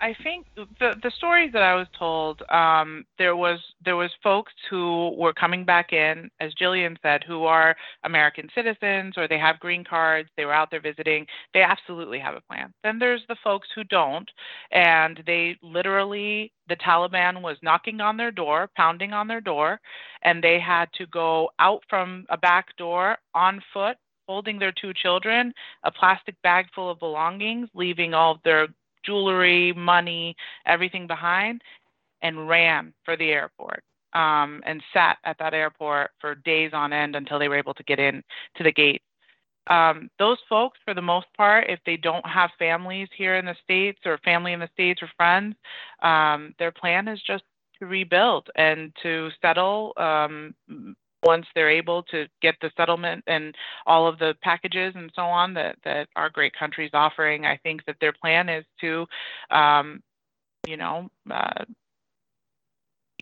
I 0.03 0.15
think 0.23 0.47
the 0.57 0.95
the 1.03 1.11
stories 1.19 1.53
that 1.53 1.63
I 1.63 1.75
was 1.75 1.87
told, 1.99 2.43
um, 2.51 3.05
there 3.19 3.37
was 3.37 3.61
there 3.85 3.97
was 3.97 4.11
folks 4.23 4.53
who 4.71 5.15
were 5.17 5.35
coming 5.35 5.65
back 5.65 5.93
in, 5.93 6.31
as 6.41 6.55
Jillian 6.55 6.97
said, 7.03 7.23
who 7.23 7.45
are 7.45 7.77
American 8.05 8.49
citizens 8.55 9.15
or 9.19 9.29
they 9.29 9.39
have 9.39 9.61
green 9.61 9.85
cards. 9.85 10.31
They 10.37 10.47
were 10.47 10.55
out 10.55 10.71
there 10.71 10.81
visiting. 10.81 11.27
They 11.53 11.63
absolutely 11.63 12.19
have 12.19 12.35
a 12.35 12.41
plan. 12.41 12.73
Then 12.83 12.99
there's 12.99 13.23
the 13.29 13.37
folks 13.45 13.69
who 13.75 13.85
don't, 13.85 14.29
and 14.73 15.23
they 15.27 15.59
literally 15.63 16.53
the 16.69 16.77
Taliban 16.77 17.43
was 17.43 17.59
knocking 17.63 18.01
on 18.01 18.17
their 18.17 18.31
door, 18.31 18.71
pounding 18.77 19.13
on 19.13 19.29
their 19.29 19.41
door, 19.43 19.81
and 20.23 20.43
they 20.43 20.59
had 20.59 20.89
to 20.95 21.07
go 21.07 21.51
out 21.59 21.83
from 21.91 22.25
a 22.31 22.39
back 22.39 22.75
door 22.79 23.19
on 23.35 23.63
foot 23.75 23.97
holding 24.31 24.61
their 24.61 24.73
two 24.81 24.95
children, 24.95 25.53
a 25.83 25.91
plastic 25.91 26.41
bag 26.43 26.67
full 26.73 26.89
of 26.89 27.01
belongings, 27.01 27.69
leaving 27.75 28.15
all 28.15 28.31
of 28.31 28.39
their 28.45 28.69
jewelry, 29.05 29.73
money, 29.75 30.37
everything 30.67 31.07
behind, 31.07 31.63
and 32.23 32.49
ran 32.49 32.93
for 33.05 33.17
the 33.17 33.31
airport. 33.31 33.83
um, 34.15 34.63
and 34.67 34.83
sat 34.93 35.19
at 35.25 35.39
that 35.39 35.55
airport 35.55 36.11
for 36.21 36.35
days 36.35 36.73
on 36.73 36.93
end 36.93 37.15
until 37.17 37.39
they 37.39 37.49
were 37.49 37.59
able 37.59 37.75
to 37.75 37.83
get 37.85 37.99
in 37.99 38.23
to 38.57 38.63
the 38.65 38.73
gate. 38.73 39.03
Um, 39.69 40.11
those 40.19 40.39
folks, 40.49 40.79
for 40.85 40.95
the 40.95 41.03
most 41.03 41.27
part, 41.37 41.67
if 41.69 41.79
they 41.87 41.97
don't 41.97 42.27
have 42.27 42.51
families 42.59 43.09
here 43.17 43.37
in 43.37 43.45
the 43.45 43.57
States 43.63 44.01
or 44.05 44.19
family 44.19 44.53
in 44.53 44.61
the 44.61 44.69
States 44.73 45.03
or 45.03 45.11
friends, 45.17 45.55
um, 46.03 46.55
their 46.59 46.73
plan 46.73 47.09
is 47.09 47.21
just 47.23 47.45
to 47.79 47.87
rebuild 47.87 48.49
and 48.57 48.93
to 49.03 49.31
settle 49.41 49.93
um, 49.97 50.55
once 51.23 51.47
they're 51.55 51.71
able 51.71 52.03
to 52.05 52.27
get 52.41 52.55
the 52.61 52.71
settlement 52.77 53.25
and 53.27 53.55
all 53.87 54.07
of 54.07 54.19
the 54.19 54.35
packages 54.43 54.95
and 54.97 55.11
so 55.15 55.23
on 55.23 55.55
that, 55.55 55.77
that 55.85 56.09
our 56.17 56.31
great 56.31 56.55
country 56.59 56.87
is 56.87 56.93
offering. 56.95 57.45
I 57.45 57.59
think 57.59 57.85
that 57.87 57.97
their 58.01 58.13
plan 58.13 58.49
is 58.49 58.65
to, 58.81 59.07
um, 59.51 60.03
you 60.67 60.77
know, 60.77 61.11
uh, 61.31 61.65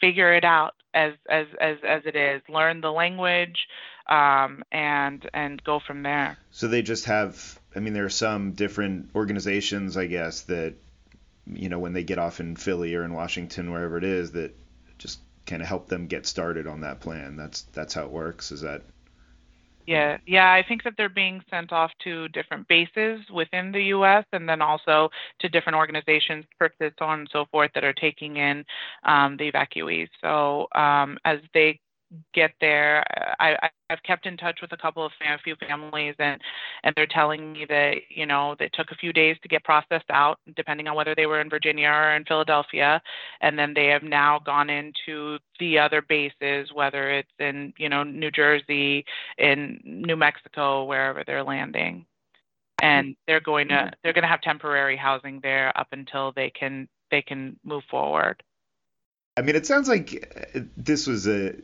figure 0.00 0.32
it 0.32 0.44
out 0.44 0.74
as 0.94 1.12
as 1.28 1.46
as 1.60 1.76
as 1.86 2.02
it 2.06 2.16
is 2.16 2.42
learn 2.48 2.80
the 2.80 2.90
language 2.90 3.68
um, 4.08 4.62
and 4.72 5.28
and 5.34 5.62
go 5.64 5.80
from 5.86 6.02
there 6.02 6.38
so 6.50 6.68
they 6.68 6.82
just 6.82 7.04
have 7.04 7.58
i 7.76 7.80
mean 7.80 7.92
there 7.92 8.04
are 8.04 8.10
some 8.10 8.52
different 8.52 9.10
organizations 9.14 9.96
i 9.96 10.06
guess 10.06 10.42
that 10.42 10.74
you 11.46 11.68
know 11.68 11.78
when 11.78 11.92
they 11.92 12.04
get 12.04 12.18
off 12.18 12.40
in 12.40 12.56
philly 12.56 12.94
or 12.94 13.04
in 13.04 13.12
washington 13.12 13.70
wherever 13.70 13.98
it 13.98 14.04
is 14.04 14.32
that 14.32 14.54
kind 15.48 15.62
of 15.62 15.68
help 15.68 15.88
them 15.88 16.06
get 16.06 16.26
started 16.26 16.66
on 16.66 16.82
that 16.82 17.00
plan 17.00 17.36
that's 17.36 17.62
that's 17.72 17.94
how 17.94 18.04
it 18.04 18.10
works 18.10 18.52
is 18.52 18.60
that 18.60 18.82
yeah, 19.88 20.18
yeah, 20.26 20.52
I 20.52 20.62
think 20.68 20.84
that 20.84 20.98
they're 20.98 21.08
being 21.08 21.42
sent 21.48 21.72
off 21.72 21.90
to 22.04 22.28
different 22.28 22.68
bases 22.68 23.22
within 23.32 23.72
the 23.72 23.84
U.S. 23.84 24.26
and 24.34 24.46
then 24.46 24.60
also 24.60 25.08
to 25.38 25.48
different 25.48 25.78
organizations, 25.78 26.44
purposes, 26.58 26.92
so 26.98 27.06
on 27.06 27.20
and 27.20 27.28
so 27.32 27.46
forth, 27.50 27.70
that 27.72 27.84
are 27.84 27.94
taking 27.94 28.36
in 28.36 28.66
um, 29.04 29.38
the 29.38 29.50
evacuees. 29.50 30.08
So 30.20 30.68
um, 30.74 31.16
as 31.24 31.38
they 31.54 31.80
get 32.34 32.52
there. 32.60 33.04
I, 33.38 33.68
I've 33.90 34.02
kept 34.02 34.26
in 34.26 34.36
touch 34.36 34.60
with 34.60 34.72
a 34.72 34.76
couple 34.76 35.04
of 35.04 35.12
a 35.20 35.38
few 35.38 35.56
families, 35.56 36.14
and 36.18 36.40
and 36.82 36.94
they're 36.94 37.06
telling 37.06 37.52
me 37.52 37.66
that 37.68 37.96
you 38.08 38.26
know 38.26 38.56
it 38.58 38.72
took 38.72 38.90
a 38.90 38.96
few 38.96 39.12
days 39.12 39.36
to 39.42 39.48
get 39.48 39.64
processed 39.64 40.10
out, 40.10 40.38
depending 40.56 40.88
on 40.88 40.96
whether 40.96 41.14
they 41.14 41.26
were 41.26 41.40
in 41.40 41.50
Virginia 41.50 41.88
or 41.88 42.14
in 42.14 42.24
Philadelphia, 42.24 43.00
and 43.40 43.58
then 43.58 43.74
they 43.74 43.86
have 43.86 44.02
now 44.02 44.38
gone 44.38 44.70
into 44.70 45.38
the 45.58 45.78
other 45.78 46.02
bases, 46.02 46.70
whether 46.72 47.10
it's 47.10 47.32
in 47.38 47.72
you 47.78 47.88
know 47.88 48.02
New 48.02 48.30
Jersey, 48.30 49.04
in 49.38 49.80
New 49.84 50.16
Mexico, 50.16 50.84
wherever 50.84 51.24
they're 51.26 51.44
landing, 51.44 52.06
and 52.82 53.16
they're 53.26 53.40
going 53.40 53.68
to 53.68 53.74
mm-hmm. 53.74 53.94
they're 54.02 54.12
going 54.12 54.22
to 54.22 54.28
have 54.28 54.40
temporary 54.40 54.96
housing 54.96 55.40
there 55.42 55.76
up 55.78 55.88
until 55.92 56.32
they 56.32 56.50
can 56.50 56.88
they 57.10 57.22
can 57.22 57.58
move 57.64 57.82
forward. 57.90 58.42
I 59.38 59.42
mean, 59.42 59.54
it 59.54 59.66
sounds 59.66 59.88
like 59.88 60.50
uh, 60.54 60.60
this 60.76 61.06
was 61.06 61.28
a, 61.28 61.54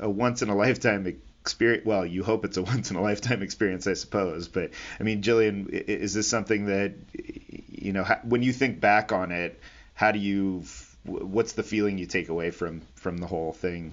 a 0.00 0.10
once 0.10 0.42
in 0.42 0.48
a 0.48 0.56
lifetime 0.56 1.06
experience. 1.42 1.86
Well, 1.86 2.04
you 2.04 2.24
hope 2.24 2.44
it's 2.44 2.56
a 2.56 2.62
once 2.74 2.90
in 2.90 2.96
a 2.96 3.02
lifetime 3.02 3.42
experience, 3.42 3.86
I 3.86 3.94
suppose. 3.94 4.48
But 4.48 4.72
I 4.98 5.04
mean, 5.04 5.22
Jillian, 5.22 5.68
is 5.70 6.12
this 6.12 6.26
something 6.26 6.66
that 6.66 6.94
you 7.14 7.92
know 7.92 8.04
when 8.24 8.42
you 8.42 8.52
think 8.52 8.80
back 8.80 9.12
on 9.12 9.30
it? 9.30 9.60
How 9.94 10.10
do 10.10 10.18
you? 10.18 10.64
What's 11.04 11.52
the 11.52 11.62
feeling 11.62 11.98
you 11.98 12.06
take 12.06 12.28
away 12.28 12.50
from 12.50 12.82
from 12.96 13.18
the 13.18 13.28
whole 13.28 13.52
thing? 13.52 13.92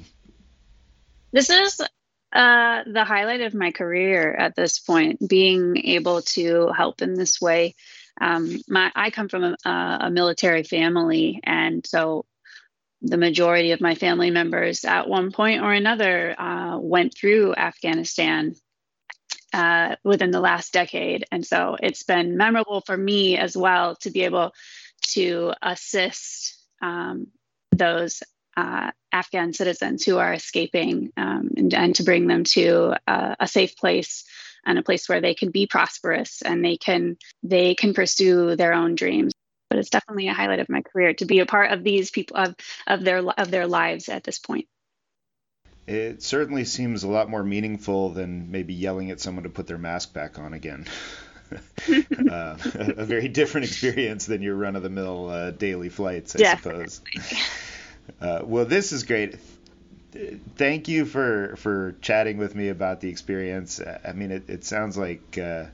This 1.31 1.51
is 1.51 1.79
uh, 2.33 2.83
the 2.87 3.05
highlight 3.05 3.41
of 3.41 3.53
my 3.53 3.71
career 3.71 4.33
at 4.33 4.55
this 4.55 4.79
point, 4.79 5.19
being 5.27 5.77
able 5.77 6.23
to 6.23 6.69
help 6.75 7.03
in 7.03 7.13
this 7.13 7.39
way. 7.39 7.75
Um, 8.19 8.59
my, 8.67 8.91
I 8.95 9.11
come 9.11 9.29
from 9.29 9.55
a, 9.63 9.69
a 10.01 10.09
military 10.09 10.63
family, 10.63 11.39
and 11.43 11.85
so 11.85 12.25
the 13.01 13.17
majority 13.17 13.71
of 13.71 13.81
my 13.81 13.95
family 13.95 14.31
members 14.31 14.83
at 14.85 15.07
one 15.07 15.31
point 15.31 15.61
or 15.61 15.71
another 15.71 16.39
uh, 16.39 16.77
went 16.77 17.15
through 17.15 17.53
Afghanistan 17.55 18.55
uh, 19.53 19.95
within 20.03 20.31
the 20.31 20.39
last 20.39 20.73
decade. 20.73 21.25
And 21.31 21.45
so 21.45 21.77
it's 21.81 22.03
been 22.03 22.37
memorable 22.37 22.81
for 22.81 22.97
me 22.97 23.37
as 23.37 23.55
well 23.55 23.95
to 23.97 24.11
be 24.11 24.23
able 24.23 24.51
to 25.09 25.53
assist 25.61 26.57
um, 26.81 27.27
those 27.71 28.23
uh, 28.55 28.91
Afghan 29.11 29.53
citizens 29.53 30.03
who 30.03 30.17
are 30.17 30.33
escaping 30.33 31.11
um, 31.15 31.51
and, 31.55 31.73
and, 31.73 31.95
to 31.95 32.03
bring 32.03 32.27
them 32.27 32.43
to 32.43 32.95
a 33.07 33.47
safe 33.47 33.77
place 33.77 34.25
and 34.65 34.79
a 34.79 34.83
place 34.83 35.07
where 35.07 35.21
they 35.21 35.35
can 35.35 35.51
be 35.51 35.67
prosperous 35.67 36.41
and 36.41 36.65
they 36.65 36.75
can 36.75 37.17
they 37.43 37.75
can 37.75 37.93
pursue 37.93 38.55
their 38.55 38.73
own 38.73 38.95
dreams 38.95 39.31
but 39.69 39.79
it's 39.79 39.89
definitely 39.89 40.27
a 40.27 40.33
highlight 40.33 40.59
of 40.59 40.69
my 40.69 40.81
career 40.81 41.13
to 41.15 41.25
be 41.25 41.39
a 41.39 41.45
part 41.45 41.71
of 41.71 41.83
these 41.83 42.11
people 42.11 42.37
of 42.37 42.55
of 42.85 43.03
their 43.03 43.19
of 43.19 43.51
their 43.51 43.67
lives 43.67 44.09
at 44.09 44.23
this 44.23 44.39
point. 44.39 44.67
It 45.87 46.21
certainly 46.21 46.65
seems 46.65 47.03
a 47.03 47.07
lot 47.07 47.29
more 47.29 47.43
meaningful 47.43 48.09
than 48.09 48.51
maybe 48.51 48.73
yelling 48.73 49.09
at 49.09 49.21
someone 49.21 49.43
to 49.43 49.49
put 49.49 49.67
their 49.67 49.77
mask 49.77 50.13
back 50.13 50.37
on 50.37 50.53
again. 50.53 50.85
uh, 52.29 52.57
a, 52.75 53.05
very 53.05 53.29
different 53.29 53.67
experience 53.67 54.25
than 54.25 54.41
your 54.41 54.55
run 54.55 54.75
of 54.75 54.83
the 54.83 54.89
mill 54.89 55.29
uh, 55.29 55.51
daily 55.51 55.87
flights, 55.87 56.35
I 56.35 56.39
Definitely. 56.39 56.89
suppose. 56.89 57.43
Uh, 58.21 58.39
well, 58.45 58.63
this 58.63 58.93
is 58.93 59.03
great. 59.03 59.35
Thank 60.55 60.87
you 60.87 61.03
for 61.03 61.57
for 61.57 61.93
chatting 62.01 62.37
with 62.37 62.55
me 62.55 62.69
about 62.69 63.01
the 63.01 63.09
experience. 63.09 63.81
I 63.81 64.13
mean, 64.13 64.31
it, 64.31 64.49
it 64.49 64.63
sounds 64.63 64.97
like, 64.97 65.37
uh, 65.37 65.65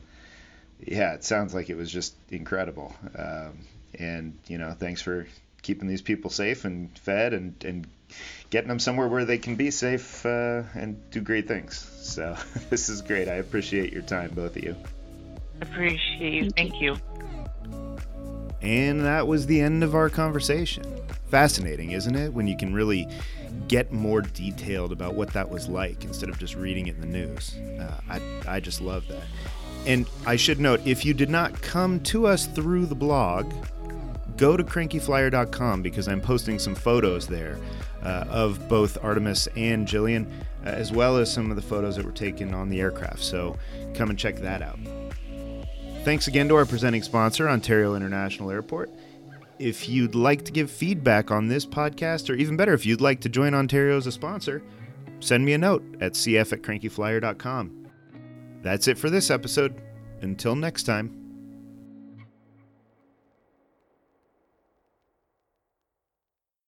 yeah, 0.84 1.14
it 1.14 1.24
sounds 1.24 1.54
like 1.54 1.70
it 1.70 1.78
was 1.78 1.92
just 1.92 2.16
incredible. 2.32 2.96
Um, 3.16 3.60
and 4.00 4.38
you 4.48 4.58
know, 4.58 4.72
thanks 4.72 5.02
for 5.02 5.28
keeping 5.62 5.88
these 5.88 6.02
people 6.02 6.30
safe 6.30 6.66
and 6.66 6.98
fed 7.00 7.34
and 7.34 7.64
and 7.64 7.88
getting 8.50 8.68
them 8.68 8.80
somewhere 8.80 9.08
where 9.08 9.26
they 9.26 9.38
can 9.38 9.56
be 9.56 9.72
safe 9.72 10.26
uh, 10.26 10.62
and 10.76 11.10
do 11.10 11.22
great 11.22 11.48
things. 11.48 11.80
So 12.02 12.38
this 12.70 12.90
is 12.90 13.02
great. 13.02 13.28
I 13.28 13.36
appreciate 13.36 13.92
your 13.92 14.04
time, 14.04 14.32
both 14.36 14.56
of 14.56 14.64
you. 14.64 14.76
Appreciate 15.62 16.34
you. 16.34 16.50
Thank 16.52 16.80
you. 16.82 16.96
And 18.62 19.02
that 19.02 19.28
was 19.28 19.46
the 19.46 19.60
end 19.60 19.84
of 19.84 19.94
our 19.94 20.10
conversation. 20.10 20.84
Fascinating, 21.30 21.92
isn't 21.92 22.16
it? 22.16 22.34
When 22.34 22.48
you 22.48 22.56
can 22.56 22.74
really 22.74 23.08
get 23.68 23.92
more 23.92 24.22
detailed 24.22 24.92
about 24.92 25.16
what 25.16 25.34
that 25.34 25.50
was 25.50 25.68
like 25.68 26.04
instead 26.04 26.30
of 26.30 26.38
just 26.40 26.56
reading 26.56 26.88
it 26.88 26.96
in 26.96 27.02
the 27.02 27.08
news. 27.08 27.56
Uh, 27.80 28.00
I, 28.10 28.22
I 28.48 28.60
just 28.60 28.82
love 28.82 29.08
that. 29.08 29.24
And 29.86 30.08
I 30.26 30.38
should 30.38 30.60
note 30.60 30.82
if 30.86 31.04
you 31.04 31.14
did 31.14 31.30
not 31.30 31.62
come 31.62 32.00
to 32.02 32.26
us 32.26 32.46
through 32.46 32.86
the 32.86 32.96
blog, 32.96 33.52
go 34.38 34.58
to 34.58 34.64
crankyflier.com 34.64 35.82
because 35.82 36.08
I'm 36.08 36.22
posting 36.22 36.60
some 36.60 36.76
photos 36.76 37.28
there 37.28 37.58
uh, 38.04 38.26
of 38.30 38.68
both 38.68 38.98
Artemis 39.04 39.48
and 39.56 39.88
Jillian, 39.88 40.30
uh, 40.66 40.70
as 40.70 40.92
well 40.92 41.18
as 41.18 41.32
some 41.32 41.50
of 41.50 41.56
the 41.56 41.62
photos 41.62 41.96
that 41.96 42.06
were 42.06 42.12
taken 42.12 42.54
on 42.54 42.70
the 42.70 42.80
aircraft. 42.82 43.24
So 43.24 43.58
come 43.94 44.10
and 44.10 44.20
check 44.20 44.38
that 44.38 44.62
out. 44.62 44.80
Thanks 46.04 46.28
again 46.28 46.50
to 46.50 46.56
our 46.56 46.66
presenting 46.66 47.02
sponsor, 47.02 47.48
Ontario 47.48 47.96
International 47.96 48.52
Airport. 48.52 48.92
If 49.60 49.88
you'd 49.88 50.16
like 50.16 50.44
to 50.46 50.52
give 50.52 50.70
feedback 50.70 51.32
on 51.32 51.48
this 51.48 51.66
podcast, 51.66 52.30
or 52.30 52.34
even 52.34 52.58
better, 52.58 52.74
if 52.74 52.86
you'd 52.86 53.00
like 53.02 53.22
to 53.22 53.30
join 53.30 53.54
Ontario 53.54 53.96
as 53.96 54.08
a 54.08 54.12
sponsor, 54.12 54.62
send 55.22 55.46
me 55.46 55.54
a 55.54 55.58
note 55.58 55.84
at 56.02 56.14
cf 56.14 56.52
at 56.52 56.62
crankyflier.com. 56.62 57.88
That's 58.62 58.88
it 58.88 58.98
for 58.98 59.10
this 59.10 59.30
episode. 59.30 59.82
Until 60.22 60.56
next 60.56 60.84
time. 60.84 61.23